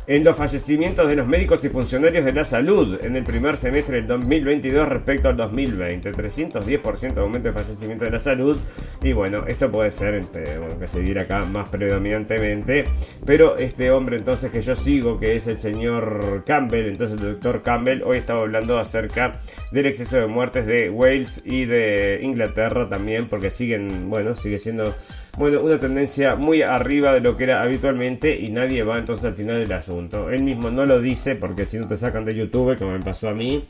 [0.09, 3.97] en los fallecimientos de los médicos y funcionarios de la salud en el primer semestre
[3.97, 6.11] del 2022 respecto al 2020.
[6.11, 8.57] 310% de aumento de fallecimiento de la salud.
[9.03, 10.45] Y bueno, esto puede ser este,
[10.79, 12.85] que se diera acá más predominantemente.
[13.23, 17.61] Pero este hombre entonces que yo sigo, que es el señor Campbell, entonces el doctor
[17.61, 19.33] Campbell, hoy estaba hablando acerca
[19.71, 24.95] del exceso de muertes de Wales y de Inglaterra también, porque siguen, bueno, sigue siendo
[25.39, 29.35] bueno, una tendencia muy arriba de lo que era habitualmente y nadie va entonces al
[29.35, 30.29] final del asunto.
[30.29, 33.29] Él mismo no lo dice porque si no te sacan de YouTube, como me pasó
[33.29, 33.63] a mí,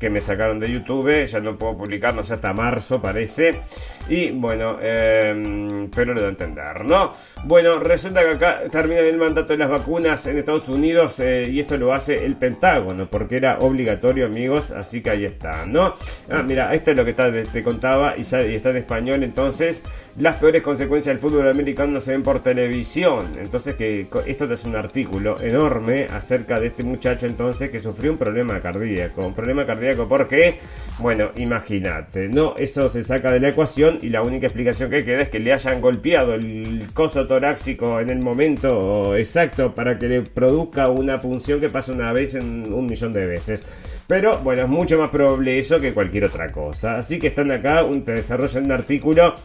[0.00, 3.56] que me sacaron de YouTube, ya no puedo publicar, no sé, hasta marzo parece.
[4.08, 7.10] Y bueno, em, pero lo de entender, ¿no?
[7.44, 11.60] Bueno, resulta que acá termina el mandato de las vacunas en Estados Unidos eh, y
[11.60, 15.92] esto lo hace el Pentágono, porque era obligatorio, amigos, así que ahí está, ¿no?
[16.30, 19.84] Ah, mira, esto es lo que te contaba y, y está en español, entonces,
[20.18, 23.26] las peores consecuencias del fútbol americano no se ven por televisión.
[23.40, 28.18] Entonces, que esto es un artículo enorme acerca de este muchacho entonces que sufrió un
[28.18, 29.26] problema cardíaco.
[29.26, 30.58] Un problema cardíaco, ¿por qué?
[30.98, 32.54] Bueno, imagínate, ¿no?
[32.56, 35.52] Eso se saca de la ecuación y la única explicación que queda es que le
[35.52, 41.60] hayan golpeado el coso torácico en el momento exacto para que le produzca una punción
[41.60, 43.62] que pasa una vez en un millón de veces.
[44.10, 46.98] Pero bueno, es mucho más probable eso que cualquier otra cosa.
[46.98, 49.36] Así que están acá, un, te desarrollan un artículo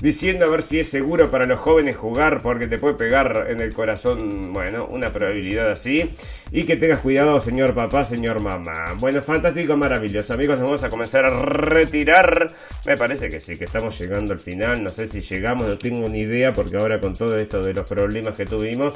[0.00, 3.60] diciendo a ver si es seguro para los jóvenes jugar porque te puede pegar en
[3.60, 6.10] el corazón, bueno, una probabilidad así.
[6.50, 8.94] Y que tengas cuidado, señor papá, señor mamá.
[8.98, 10.32] Bueno, fantástico, maravilloso.
[10.32, 12.50] Amigos, nos vamos a comenzar a retirar.
[12.86, 14.82] Me parece que sí, que estamos llegando al final.
[14.82, 17.86] No sé si llegamos, no tengo ni idea porque ahora con todo esto de los
[17.86, 18.94] problemas que tuvimos,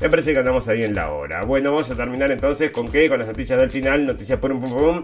[0.00, 1.44] me parece que andamos ahí en la hora.
[1.44, 3.08] Bueno, vamos a terminar entonces con qué?
[3.08, 4.06] Con las noticias del final.
[4.06, 5.02] Noticias por un pum pum.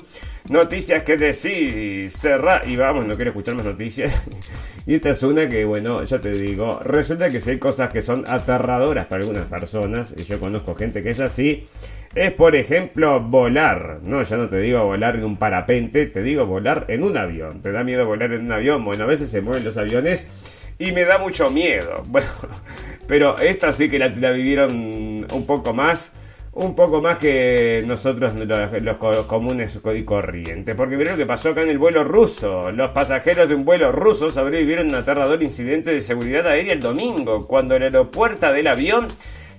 [0.49, 2.63] Noticias que decís, cerra.
[2.67, 4.27] Y vamos, no quiero escuchar más noticias.
[4.87, 8.01] y esta es una que, bueno, ya te digo, resulta que si hay cosas que
[8.01, 11.67] son aterradoras para algunas personas, y yo conozco gente que es así,
[12.15, 14.01] es por ejemplo volar.
[14.03, 17.61] No, ya no te digo volar en un parapente, te digo volar en un avión.
[17.61, 18.83] ¿Te da miedo volar en un avión?
[18.83, 20.27] Bueno, a veces se mueven los aviones
[20.79, 22.03] y me da mucho miedo.
[22.11, 22.29] Bueno,
[23.09, 26.13] pero esta sí que la, vivieron un poco más
[26.57, 30.75] un poco más que nosotros los, comunes y corrientes.
[30.75, 32.73] Porque miren lo que pasó acá en el vuelo ruso.
[32.73, 36.81] Los pasajeros de un vuelo ruso sobrevivieron a un aterrador incidente de seguridad aérea el
[36.81, 39.07] domingo, cuando el aeropuerto del avión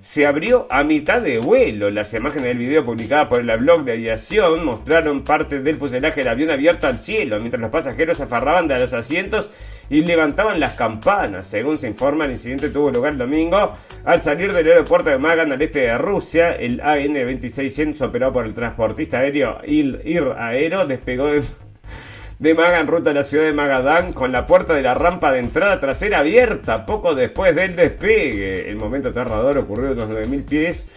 [0.02, 1.90] se abrió a mitad de vuelo.
[1.90, 6.30] Las imágenes del video publicadas por el blog de aviación mostraron parte del fuselaje del
[6.30, 9.50] avión abierto al cielo, mientras los pasajeros se afarraban de los asientos
[9.90, 11.46] y levantaban las campanas.
[11.46, 15.52] Según se informa, el incidente tuvo lugar el domingo al salir del aeropuerto de Magan
[15.52, 16.52] al este de Rusia.
[16.52, 21.44] El AN-2600 operado por el transportista aéreo IR Aero despegó de
[22.40, 25.80] Magan ruta a la ciudad de Magadán con la puerta de la rampa de entrada
[25.80, 28.70] trasera abierta poco después del despegue.
[28.70, 30.88] El momento aterrador ocurrió a unos 9.000 pies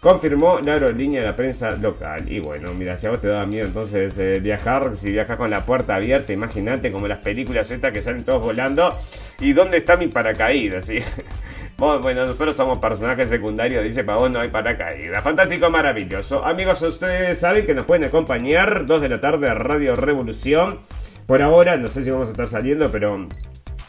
[0.00, 2.30] confirmó la aerolínea de la prensa local.
[2.30, 5.50] Y bueno, mira, si a vos te daba miedo entonces eh, viajar, si viajas con
[5.50, 8.96] la puerta abierta, imagínate como las películas estas que salen todos volando.
[9.40, 10.88] ¿Y dónde está mi paracaídas?
[11.78, 15.22] Bueno, nosotros somos personajes secundarios, dice vos no hay paracaídas.
[15.22, 16.42] Fantástico, maravilloso.
[16.42, 20.78] Amigos, ustedes saben que nos pueden acompañar 2 de la tarde a Radio Revolución.
[21.26, 23.28] Por ahora, no sé si vamos a estar saliendo, pero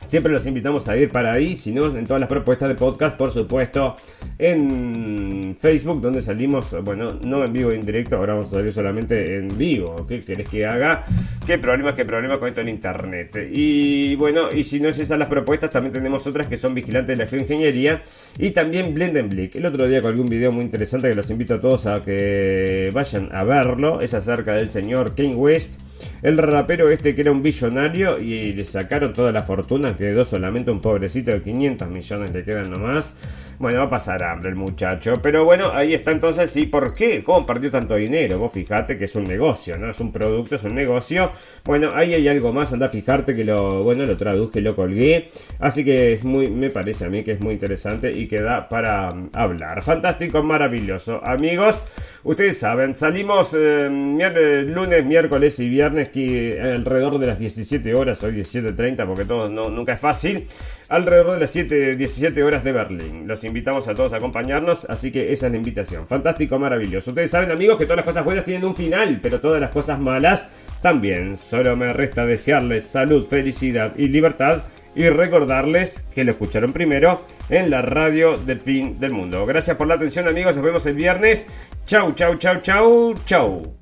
[0.08, 3.18] Siempre los invitamos a ir para ahí, si no, en todas las propuestas de podcast,
[3.18, 3.96] por supuesto,
[4.40, 9.38] en Facebook, donde salimos, bueno, no en vivo en directo, ahora vamos a salir solamente
[9.38, 10.06] en vivo.
[10.08, 11.04] ¿Qué querés que haga?
[11.46, 13.38] ¿Qué problemas, qué problemas con esto en internet?
[13.52, 17.18] Y bueno, y si no es esas las propuestas, también tenemos otras que son vigilantes
[17.18, 18.02] de la geoingeniería
[18.38, 19.56] y también Blendenblick.
[19.56, 22.90] El otro día con algún video muy interesante que los invito a todos a que
[22.94, 25.82] vayan a verlo, es acerca del señor Kane West
[26.22, 30.72] el rapero este que era un billonario y le sacaron toda la fortuna, quedó solamente
[30.72, 33.14] un pobrecito de 500 millones, le quedan nomás.
[33.60, 35.14] Bueno, va a pasar hambre el muchacho.
[35.22, 36.56] Pero bueno, ahí está entonces.
[36.58, 37.24] ¿Y por qué?
[37.24, 38.38] ¿Cómo perdió tanto dinero?
[38.38, 39.90] Vos fijate que es un negocio, ¿no?
[39.90, 41.32] Es un producto, es un negocio.
[41.66, 42.72] Bueno, ahí hay algo más.
[42.72, 45.26] Anda a fijarte que lo, bueno, lo traduje, lo colgué.
[45.60, 48.70] Así que es muy, me parece a mí que es muy interesante y que da
[48.70, 49.82] para um, hablar.
[49.82, 51.20] Fantástico, maravilloso.
[51.26, 51.82] Amigos,
[52.24, 58.34] ustedes saben, salimos eh, lunes, miércoles y viernes que alrededor de las 17 horas, hoy
[58.34, 60.46] 17.30 porque todo no, nunca es fácil,
[60.90, 63.28] alrededor de las 7, 17 horas de Berlín.
[63.28, 66.08] Los invitamos a todos a acompañarnos, así que esa es la invitación.
[66.08, 67.12] Fantástico, maravilloso.
[67.12, 70.00] Ustedes saben, amigos, que todas las cosas buenas tienen un final, pero todas las cosas
[70.00, 70.48] malas
[70.82, 71.38] también.
[71.38, 74.64] Solo me resta desearles salud, felicidad y libertad
[74.96, 79.46] y recordarles que lo escucharon primero en la radio del fin del mundo.
[79.46, 81.48] Gracias por la atención amigos, nos vemos el viernes.
[81.86, 83.77] Chau, chau, chau, chau, chau.